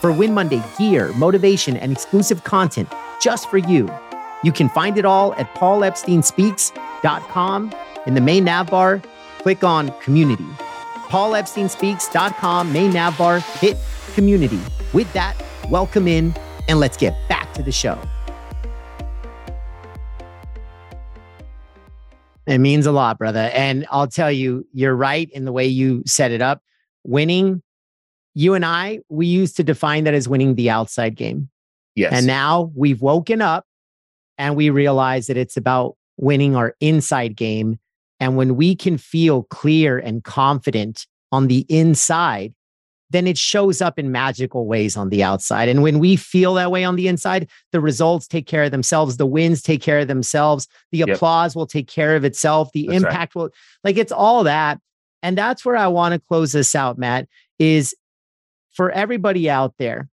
For 0.00 0.10
Win 0.10 0.32
Monday 0.32 0.62
gear, 0.78 1.12
motivation, 1.14 1.76
and 1.76 1.92
exclusive 1.92 2.44
content 2.44 2.88
just 3.20 3.50
for 3.50 3.58
you, 3.58 3.90
you 4.42 4.52
can 4.52 4.70
find 4.70 4.96
it 4.98 5.04
all 5.04 5.34
at 5.34 5.54
paulepsteinspeaks.com. 5.54 7.72
In 8.06 8.14
the 8.14 8.20
main 8.20 8.44
nav 8.44 8.70
bar, 8.70 9.02
click 9.38 9.62
on 9.62 9.92
Community. 10.00 10.46
paulepsteinspeaks.com, 11.08 12.72
main 12.72 12.92
nav 12.92 13.18
bar, 13.18 13.40
hit 13.40 13.76
Community. 14.14 14.60
With 14.92 15.12
that, 15.12 15.36
welcome 15.68 16.08
in, 16.08 16.34
and 16.68 16.80
let's 16.80 16.96
get 16.96 17.14
back 17.28 17.52
to 17.54 17.62
the 17.62 17.72
show. 17.72 18.00
It 22.46 22.58
means 22.58 22.86
a 22.86 22.92
lot, 22.92 23.18
brother. 23.18 23.50
And 23.54 23.86
I'll 23.90 24.08
tell 24.08 24.30
you, 24.30 24.66
you're 24.72 24.96
right 24.96 25.30
in 25.30 25.44
the 25.44 25.52
way 25.52 25.66
you 25.66 26.02
set 26.06 26.32
it 26.32 26.42
up. 26.42 26.62
Winning, 27.04 27.62
you 28.34 28.54
and 28.54 28.64
I, 28.64 29.00
we 29.08 29.26
used 29.26 29.56
to 29.56 29.64
define 29.64 30.04
that 30.04 30.14
as 30.14 30.28
winning 30.28 30.54
the 30.54 30.70
outside 30.70 31.14
game. 31.14 31.48
Yes. 31.94 32.12
And 32.12 32.26
now 32.26 32.72
we've 32.74 33.00
woken 33.02 33.42
up 33.42 33.66
and 34.38 34.56
we 34.56 34.70
realize 34.70 35.26
that 35.26 35.36
it's 35.36 35.56
about 35.56 35.96
winning 36.16 36.56
our 36.56 36.74
inside 36.80 37.36
game. 37.36 37.78
And 38.18 38.36
when 38.36 38.56
we 38.56 38.74
can 38.74 38.98
feel 38.98 39.44
clear 39.44 39.98
and 39.98 40.24
confident 40.24 41.06
on 41.30 41.48
the 41.48 41.66
inside, 41.68 42.54
then 43.12 43.26
it 43.26 43.38
shows 43.38 43.80
up 43.80 43.98
in 43.98 44.10
magical 44.10 44.66
ways 44.66 44.96
on 44.96 45.10
the 45.10 45.22
outside. 45.22 45.68
And 45.68 45.82
when 45.82 45.98
we 45.98 46.16
feel 46.16 46.54
that 46.54 46.70
way 46.70 46.84
on 46.84 46.96
the 46.96 47.08
inside, 47.08 47.48
the 47.70 47.80
results 47.80 48.26
take 48.26 48.46
care 48.46 48.64
of 48.64 48.70
themselves. 48.70 49.16
The 49.16 49.26
wins 49.26 49.62
take 49.62 49.82
care 49.82 50.00
of 50.00 50.08
themselves. 50.08 50.66
The 50.90 50.98
yep. 50.98 51.10
applause 51.10 51.54
will 51.54 51.66
take 51.66 51.88
care 51.88 52.16
of 52.16 52.24
itself. 52.24 52.70
The 52.72 52.86
that's 52.86 52.96
impact 52.96 53.34
right. 53.34 53.42
will, 53.42 53.50
like, 53.84 53.96
it's 53.96 54.12
all 54.12 54.44
that. 54.44 54.80
And 55.22 55.38
that's 55.38 55.64
where 55.64 55.76
I 55.76 55.86
want 55.86 56.14
to 56.14 56.20
close 56.20 56.52
this 56.52 56.74
out, 56.74 56.98
Matt, 56.98 57.28
is 57.58 57.94
for 58.72 58.90
everybody 58.90 59.48
out 59.48 59.74
there, 59.78 60.08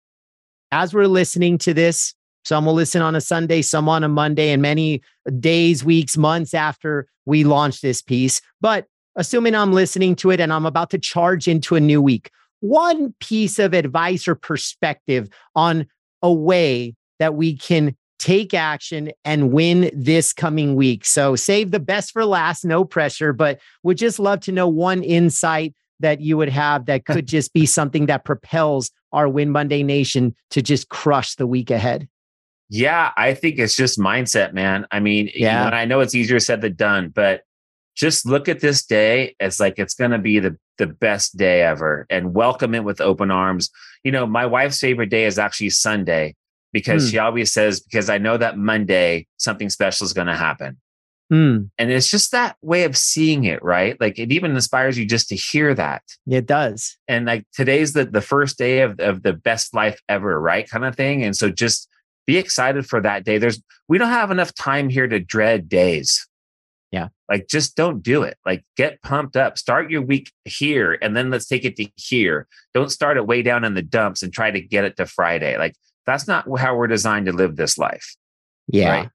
as 0.70 0.92
we're 0.92 1.06
listening 1.06 1.56
to 1.58 1.72
this, 1.72 2.14
some 2.44 2.66
will 2.66 2.74
listen 2.74 3.02
on 3.02 3.14
a 3.14 3.20
Sunday, 3.20 3.62
some 3.62 3.88
on 3.88 4.04
a 4.04 4.08
Monday, 4.08 4.50
and 4.50 4.60
many 4.60 5.02
days, 5.38 5.84
weeks, 5.84 6.16
months 6.16 6.54
after 6.54 7.06
we 7.26 7.44
launch 7.44 7.80
this 7.80 8.02
piece. 8.02 8.40
But 8.60 8.86
assuming 9.16 9.54
I'm 9.54 9.72
listening 9.72 10.16
to 10.16 10.30
it 10.30 10.40
and 10.40 10.52
I'm 10.52 10.66
about 10.66 10.90
to 10.90 10.98
charge 10.98 11.48
into 11.48 11.74
a 11.74 11.80
new 11.80 12.00
week, 12.00 12.30
one 12.60 13.14
piece 13.20 13.58
of 13.58 13.74
advice 13.74 14.26
or 14.26 14.34
perspective 14.34 15.28
on 15.54 15.86
a 16.22 16.32
way 16.32 16.94
that 17.18 17.34
we 17.34 17.56
can 17.56 17.96
take 18.18 18.52
action 18.52 19.10
and 19.24 19.52
win 19.52 19.90
this 19.94 20.32
coming 20.32 20.74
week. 20.74 21.04
So 21.04 21.36
save 21.36 21.70
the 21.70 21.80
best 21.80 22.12
for 22.12 22.24
last, 22.24 22.64
no 22.64 22.84
pressure, 22.84 23.32
but 23.32 23.60
would 23.82 23.96
just 23.96 24.18
love 24.18 24.40
to 24.40 24.52
know 24.52 24.68
one 24.68 25.02
insight 25.02 25.74
that 26.00 26.20
you 26.20 26.36
would 26.36 26.48
have 26.48 26.86
that 26.86 27.04
could 27.04 27.26
just 27.26 27.52
be 27.52 27.66
something 27.66 28.06
that 28.06 28.24
propels 28.24 28.90
our 29.12 29.28
Win 29.28 29.50
Monday 29.50 29.82
Nation 29.82 30.34
to 30.50 30.62
just 30.62 30.88
crush 30.88 31.36
the 31.36 31.46
week 31.46 31.70
ahead. 31.70 32.08
Yeah, 32.70 33.12
I 33.16 33.34
think 33.34 33.58
it's 33.58 33.74
just 33.74 33.98
mindset, 33.98 34.52
man. 34.52 34.86
I 34.90 35.00
mean, 35.00 35.30
yeah. 35.34 35.64
You 35.64 35.70
know, 35.70 35.76
I 35.76 35.84
know 35.86 36.00
it's 36.00 36.14
easier 36.14 36.38
said 36.38 36.60
than 36.60 36.74
done, 36.74 37.08
but 37.08 37.42
just 37.96 38.26
look 38.26 38.48
at 38.48 38.60
this 38.60 38.84
day 38.84 39.34
as 39.40 39.58
like 39.58 39.78
it's 39.78 39.94
going 39.94 40.10
to 40.10 40.18
be 40.18 40.38
the 40.38 40.56
the 40.78 40.86
best 40.86 41.36
day 41.36 41.62
ever 41.62 42.06
and 42.08 42.34
welcome 42.34 42.74
it 42.74 42.84
with 42.84 43.00
open 43.00 43.30
arms. 43.30 43.70
You 44.04 44.12
know, 44.12 44.26
my 44.26 44.46
wife's 44.46 44.78
favorite 44.78 45.10
day 45.10 45.24
is 45.24 45.38
actually 45.38 45.70
Sunday 45.70 46.34
because 46.72 47.06
mm. 47.06 47.10
she 47.10 47.18
always 47.18 47.52
says 47.52 47.80
because 47.80 48.08
I 48.08 48.18
know 48.18 48.36
that 48.36 48.58
Monday 48.58 49.26
something 49.36 49.68
special 49.70 50.06
is 50.06 50.12
going 50.12 50.26
to 50.28 50.36
happen. 50.36 50.78
Mm. 51.32 51.68
And 51.76 51.90
it's 51.90 52.10
just 52.10 52.32
that 52.32 52.56
way 52.62 52.84
of 52.84 52.96
seeing 52.96 53.44
it, 53.44 53.62
right? 53.62 54.00
Like 54.00 54.18
it 54.18 54.32
even 54.32 54.52
inspires 54.52 54.98
you 54.98 55.04
just 55.04 55.28
to 55.28 55.36
hear 55.36 55.74
that. 55.74 56.02
It 56.26 56.46
does. 56.46 56.96
And 57.06 57.26
like 57.26 57.44
today's 57.52 57.92
the 57.92 58.06
the 58.06 58.22
first 58.22 58.56
day 58.56 58.80
of, 58.80 58.98
of 58.98 59.22
the 59.22 59.34
best 59.34 59.74
life 59.74 60.00
ever, 60.08 60.40
right? 60.40 60.68
Kind 60.68 60.84
of 60.84 60.96
thing. 60.96 61.22
And 61.22 61.36
so 61.36 61.50
just 61.50 61.88
be 62.26 62.38
excited 62.38 62.86
for 62.86 63.00
that 63.02 63.24
day. 63.24 63.38
There's 63.38 63.62
we 63.88 63.98
don't 63.98 64.08
have 64.08 64.30
enough 64.30 64.54
time 64.54 64.88
here 64.88 65.06
to 65.06 65.20
dread 65.20 65.68
days. 65.68 66.26
Yeah. 66.90 67.08
Like 67.28 67.48
just 67.48 67.76
don't 67.76 68.02
do 68.02 68.22
it. 68.22 68.38
Like 68.46 68.64
get 68.76 69.02
pumped 69.02 69.36
up. 69.36 69.58
Start 69.58 69.90
your 69.90 70.02
week 70.02 70.32
here 70.44 70.98
and 71.02 71.16
then 71.16 71.30
let's 71.30 71.46
take 71.46 71.64
it 71.64 71.76
to 71.76 71.86
here. 71.96 72.46
Don't 72.72 72.90
start 72.90 73.16
it 73.16 73.26
way 73.26 73.42
down 73.42 73.64
in 73.64 73.74
the 73.74 73.82
dumps 73.82 74.22
and 74.22 74.32
try 74.32 74.50
to 74.50 74.60
get 74.60 74.84
it 74.84 74.96
to 74.96 75.06
Friday. 75.06 75.58
Like 75.58 75.74
that's 76.06 76.26
not 76.26 76.46
how 76.58 76.76
we're 76.76 76.86
designed 76.86 77.26
to 77.26 77.32
live 77.32 77.56
this 77.56 77.76
life. 77.76 78.16
Yeah. 78.68 78.90
Right? 78.90 79.10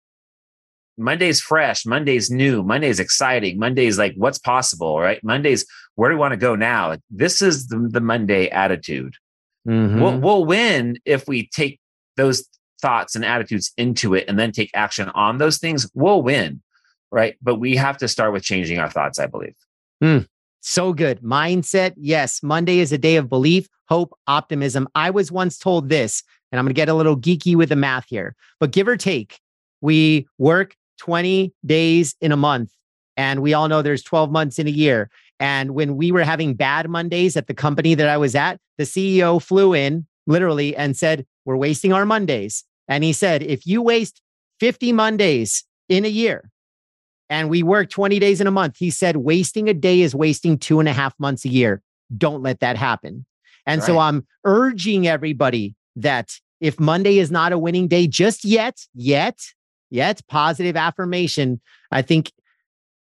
Monday's 0.96 1.42
fresh, 1.42 1.88
Monday's 1.88 2.30
new, 2.30 2.62
Monday's 2.62 3.00
exciting, 3.00 3.58
Monday's 3.58 3.98
like 3.98 4.14
what's 4.16 4.38
possible, 4.38 5.00
right? 5.00 5.24
Monday's 5.24 5.66
where 5.96 6.10
do 6.10 6.16
we 6.16 6.20
want 6.20 6.34
to 6.34 6.38
go 6.38 6.56
now? 6.56 6.98
This 7.10 7.42
is 7.42 7.68
the, 7.68 7.88
the 7.92 8.02
Monday 8.02 8.50
attitude. 8.50 9.16
Mm-hmm. 9.68 10.02
We'll, 10.02 10.20
we'll 10.20 10.46
win 10.46 10.98
if 11.06 11.28
we 11.28 11.48
take 11.48 11.80
those 12.18 12.48
thoughts 12.82 13.16
and 13.16 13.24
attitudes 13.24 13.72
into 13.78 14.14
it 14.14 14.26
and 14.28 14.38
then 14.38 14.52
take 14.52 14.70
action 14.76 15.10
on 15.10 15.38
those 15.38 15.58
things. 15.58 15.90
We'll 15.94 16.22
win, 16.22 16.62
right? 17.14 17.36
But 17.42 17.56
we 17.56 17.76
have 17.76 17.98
to 18.00 18.08
start 18.08 18.34
with 18.34 18.44
changing 18.44 18.80
our 18.80 18.90
thoughts, 18.90 19.20
I 19.20 19.28
believe. 19.28 19.56
Mm, 20.04 20.28
so 20.62 20.92
good. 20.94 21.22
Mindset. 21.22 21.94
Yes. 21.96 22.42
Monday 22.42 22.80
is 22.80 22.92
a 22.92 22.98
day 22.98 23.18
of 23.18 23.30
belief, 23.30 23.70
hope, 23.88 24.18
optimism. 24.28 24.88
I 24.96 25.12
was 25.12 25.32
once 25.32 25.58
told 25.60 25.90
this, 25.90 26.24
and 26.52 26.60
I'm 26.60 26.66
going 26.66 26.74
to 26.74 26.76
get 26.76 26.90
a 26.90 26.96
little 26.96 27.16
geeky 27.16 27.56
with 27.56 27.70
the 27.70 27.76
math 27.76 28.06
here, 28.10 28.36
but 28.60 28.72
give 28.72 28.88
or 28.88 28.98
take, 28.98 29.40
we 29.80 30.28
work 30.40 30.76
20 30.98 31.54
days 31.66 32.16
in 32.20 32.32
a 32.32 32.38
month. 32.38 32.72
And 33.16 33.44
we 33.44 33.54
all 33.54 33.68
know 33.68 33.84
there's 33.84 34.02
12 34.02 34.32
months 34.32 34.58
in 34.58 34.66
a 34.68 34.72
year. 34.72 35.12
And 35.40 35.72
when 35.76 35.98
we 35.98 36.12
were 36.12 36.24
having 36.24 36.56
bad 36.56 36.90
Mondays 36.90 37.38
at 37.38 37.46
the 37.46 37.54
company 37.54 37.94
that 37.94 38.10
I 38.10 38.18
was 38.18 38.34
at, 38.34 38.60
the 38.80 38.86
CEO 38.86 39.40
flew 39.40 39.76
in 39.76 40.08
literally 40.26 40.76
and 40.76 40.98
said, 40.98 41.28
We're 41.46 41.58
wasting 41.58 41.94
our 41.94 42.06
Mondays. 42.06 42.64
And 42.88 43.04
he 43.04 43.14
said, 43.14 43.44
If 43.44 43.68
you 43.68 43.84
waste 43.84 44.22
50 44.60 44.94
Mondays 44.94 45.64
in 45.90 46.06
a 46.06 46.10
year, 46.10 46.50
and 47.34 47.50
we 47.50 47.64
work 47.64 47.90
20 47.90 48.20
days 48.20 48.40
in 48.42 48.46
a 48.46 48.52
month. 48.52 48.78
He 48.78 48.92
said, 48.92 49.18
wasting 49.18 49.68
a 49.68 49.74
day 49.74 50.02
is 50.02 50.14
wasting 50.14 50.56
two 50.56 50.80
and 50.80 50.88
a 50.88 50.94
half 50.94 51.20
months 51.20 51.46
a 51.46 51.50
year. 51.50 51.82
Don't 52.16 52.44
let 52.44 52.60
that 52.60 52.78
happen. 52.78 53.26
And 53.66 53.82
right. 53.82 53.88
so 53.88 53.98
I'm 53.98 54.28
urging 54.46 55.08
everybody 55.08 55.76
that 55.96 56.38
if 56.62 56.80
Monday 56.80 57.18
is 57.18 57.32
not 57.32 57.52
a 57.52 57.58
winning 57.58 57.88
day 57.88 58.06
just 58.06 58.46
yet, 58.46 58.86
yet, 58.94 59.40
yet, 59.90 60.22
positive 60.28 60.78
affirmation, 60.78 61.60
I 61.92 62.04
think 62.04 62.32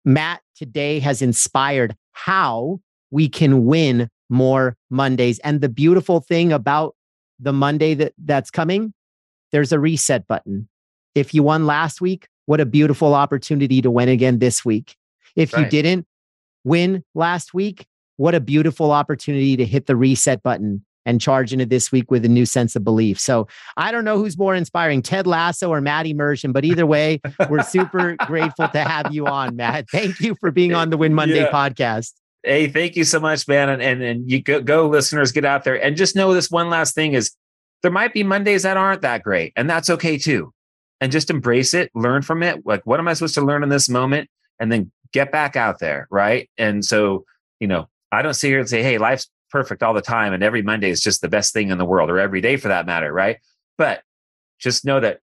Matt 0.05 0.41
today 0.55 0.97
has 1.01 1.21
inspired 1.21 1.95
how 2.13 2.79
we 3.11 3.29
can 3.29 3.65
win 3.65 4.09
more 4.27 4.75
Mondays. 4.89 5.37
And 5.39 5.61
the 5.61 5.69
beautiful 5.69 6.19
thing 6.19 6.51
about 6.51 6.95
the 7.39 7.53
Monday 7.53 7.93
that, 7.93 8.13
that's 8.17 8.49
coming, 8.49 8.91
there's 9.51 9.71
a 9.71 9.79
reset 9.79 10.25
button. 10.25 10.67
If 11.13 11.35
you 11.35 11.43
won 11.43 11.67
last 11.67 12.01
week, 12.01 12.27
what 12.45 12.59
a 12.59 12.65
beautiful 12.65 13.13
opportunity 13.13 13.81
to 13.81 13.91
win 13.91 14.09
again 14.09 14.39
this 14.39 14.63
week. 14.63 14.95
If 15.35 15.53
right. 15.53 15.63
you 15.63 15.69
didn't 15.69 16.07
win 16.63 17.03
last 17.13 17.53
week, 17.53 17.85
what 18.17 18.35
a 18.35 18.39
beautiful 18.39 18.91
opportunity 18.91 19.57
to 19.57 19.65
hit 19.65 19.87
the 19.87 19.95
reset 19.95 20.41
button 20.43 20.85
and 21.05 21.21
charge 21.21 21.53
into 21.53 21.65
this 21.65 21.91
week 21.91 22.09
with 22.09 22.25
a 22.25 22.29
new 22.29 22.45
sense 22.45 22.75
of 22.75 22.83
belief. 22.83 23.19
So 23.19 23.47
I 23.77 23.91
don't 23.91 24.05
know 24.05 24.17
who's 24.17 24.37
more 24.37 24.55
inspiring, 24.55 25.01
Ted 25.01 25.27
Lasso 25.27 25.69
or 25.69 25.79
Matt 25.79 26.07
Emerzian, 26.07 26.51
but 26.51 26.65
either 26.65 26.85
way, 26.85 27.21
we're 27.49 27.61
super 27.61 28.15
grateful 28.25 28.67
to 28.69 28.79
have 28.79 29.13
you 29.13 29.27
on, 29.27 29.55
Matt. 29.55 29.87
Thank 29.89 30.19
you 30.19 30.35
for 30.39 30.49
being 30.49 30.73
on 30.73 30.89
the 30.89 30.97
Win 30.97 31.13
Monday 31.13 31.41
yeah. 31.41 31.51
podcast. 31.51 32.13
Hey, 32.43 32.67
thank 32.67 32.95
you 32.95 33.03
so 33.03 33.19
much, 33.19 33.47
man. 33.47 33.69
And, 33.69 33.81
and, 33.81 34.01
and 34.01 34.29
you 34.29 34.41
go, 34.41 34.61
go, 34.61 34.87
listeners, 34.87 35.31
get 35.31 35.45
out 35.45 35.63
there 35.63 35.83
and 35.83 35.95
just 35.95 36.15
know 36.15 36.33
this 36.33 36.49
one 36.49 36.69
last 36.69 36.95
thing 36.95 37.13
is 37.13 37.35
there 37.83 37.91
might 37.91 38.13
be 38.13 38.23
Mondays 38.23 38.63
that 38.63 38.77
aren't 38.77 39.01
that 39.01 39.21
great, 39.21 39.53
and 39.55 39.69
that's 39.69 39.91
okay 39.91 40.17
too 40.17 40.54
and 41.05 41.11
just 41.11 41.29
embrace 41.29 41.75
it, 41.75 41.91
learn 41.93 42.23
from 42.23 42.41
it. 42.41 42.65
Like, 42.65 42.81
what 42.83 42.99
am 42.99 43.07
I 43.07 43.13
supposed 43.13 43.35
to 43.35 43.45
learn 43.45 43.61
in 43.61 43.69
this 43.69 43.87
moment? 43.87 44.27
And 44.59 44.71
then 44.71 44.91
get 45.13 45.31
back 45.31 45.55
out 45.55 45.77
there. 45.77 46.07
Right. 46.09 46.49
And 46.57 46.83
so, 46.83 47.25
you 47.59 47.67
know, 47.67 47.87
I 48.11 48.23
don't 48.23 48.33
sit 48.33 48.47
here 48.47 48.59
and 48.59 48.67
say, 48.67 48.81
hey, 48.81 48.97
life's 48.97 49.29
perfect 49.51 49.83
all 49.83 49.93
the 49.93 50.01
time. 50.01 50.33
And 50.33 50.41
every 50.41 50.63
Monday 50.63 50.89
is 50.89 51.01
just 51.01 51.21
the 51.21 51.27
best 51.27 51.53
thing 51.53 51.69
in 51.69 51.77
the 51.77 51.85
world 51.85 52.09
or 52.09 52.17
every 52.17 52.41
day 52.41 52.57
for 52.57 52.69
that 52.69 52.87
matter. 52.87 53.13
Right. 53.13 53.37
But 53.77 54.01
just 54.57 54.83
know 54.83 54.99
that 54.99 55.19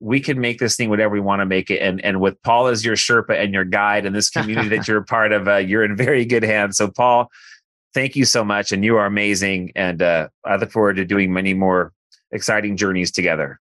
we 0.00 0.20
can 0.20 0.40
make 0.40 0.58
this 0.58 0.74
thing 0.74 0.88
whatever 0.88 1.12
we 1.12 1.20
want 1.20 1.40
to 1.40 1.46
make 1.46 1.70
it. 1.70 1.82
And, 1.82 2.02
and 2.02 2.18
with 2.18 2.40
Paul 2.42 2.68
as 2.68 2.82
your 2.82 2.96
Sherpa 2.96 3.38
and 3.38 3.52
your 3.52 3.66
guide 3.66 4.06
and 4.06 4.16
this 4.16 4.30
community 4.30 4.70
that 4.70 4.88
you're 4.88 5.02
a 5.02 5.04
part 5.04 5.32
of, 5.32 5.48
uh, 5.48 5.56
you're 5.56 5.84
in 5.84 5.98
very 5.98 6.24
good 6.24 6.44
hands. 6.44 6.78
So, 6.78 6.88
Paul, 6.88 7.30
thank 7.92 8.16
you 8.16 8.24
so 8.24 8.42
much. 8.42 8.72
And 8.72 8.86
you 8.86 8.96
are 8.96 9.04
amazing. 9.04 9.72
And 9.76 10.00
uh, 10.00 10.28
I 10.46 10.56
look 10.56 10.72
forward 10.72 10.96
to 10.96 11.04
doing 11.04 11.30
many 11.30 11.52
more 11.52 11.92
exciting 12.30 12.78
journeys 12.78 13.10
together. 13.10 13.60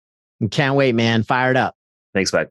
Can't 0.51 0.75
wait, 0.75 0.95
man. 0.95 1.23
Fired 1.23 1.57
up. 1.57 1.75
Thanks, 2.13 2.31
bud. 2.31 2.49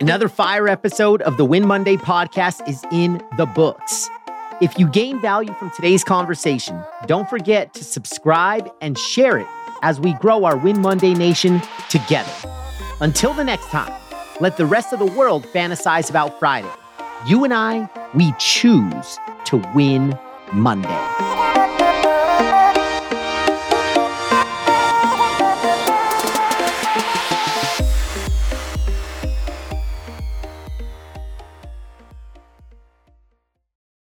Another 0.00 0.28
fire 0.28 0.68
episode 0.68 1.22
of 1.22 1.36
the 1.36 1.44
Win 1.44 1.66
Monday 1.66 1.96
podcast 1.96 2.68
is 2.68 2.84
in 2.92 3.22
the 3.36 3.46
books. 3.46 4.08
If 4.60 4.78
you 4.78 4.88
gain 4.88 5.20
value 5.20 5.54
from 5.54 5.70
today's 5.70 6.04
conversation, 6.04 6.80
don't 7.06 7.28
forget 7.28 7.74
to 7.74 7.84
subscribe 7.84 8.70
and 8.80 8.98
share 8.98 9.38
it 9.38 9.46
as 9.82 10.00
we 10.00 10.12
grow 10.14 10.44
our 10.44 10.56
Win 10.56 10.80
Monday 10.80 11.14
Nation 11.14 11.60
together. 11.88 12.32
Until 13.00 13.32
the 13.34 13.44
next 13.44 13.66
time, 13.66 13.92
let 14.40 14.56
the 14.56 14.66
rest 14.66 14.92
of 14.92 14.98
the 14.98 15.06
world 15.06 15.44
fantasize 15.46 16.10
about 16.10 16.38
Friday. 16.38 16.70
You 17.26 17.44
and 17.44 17.54
I, 17.54 17.88
we 18.14 18.34
choose 18.38 19.18
to 19.46 19.56
win 19.74 20.18
Monday. 20.52 21.53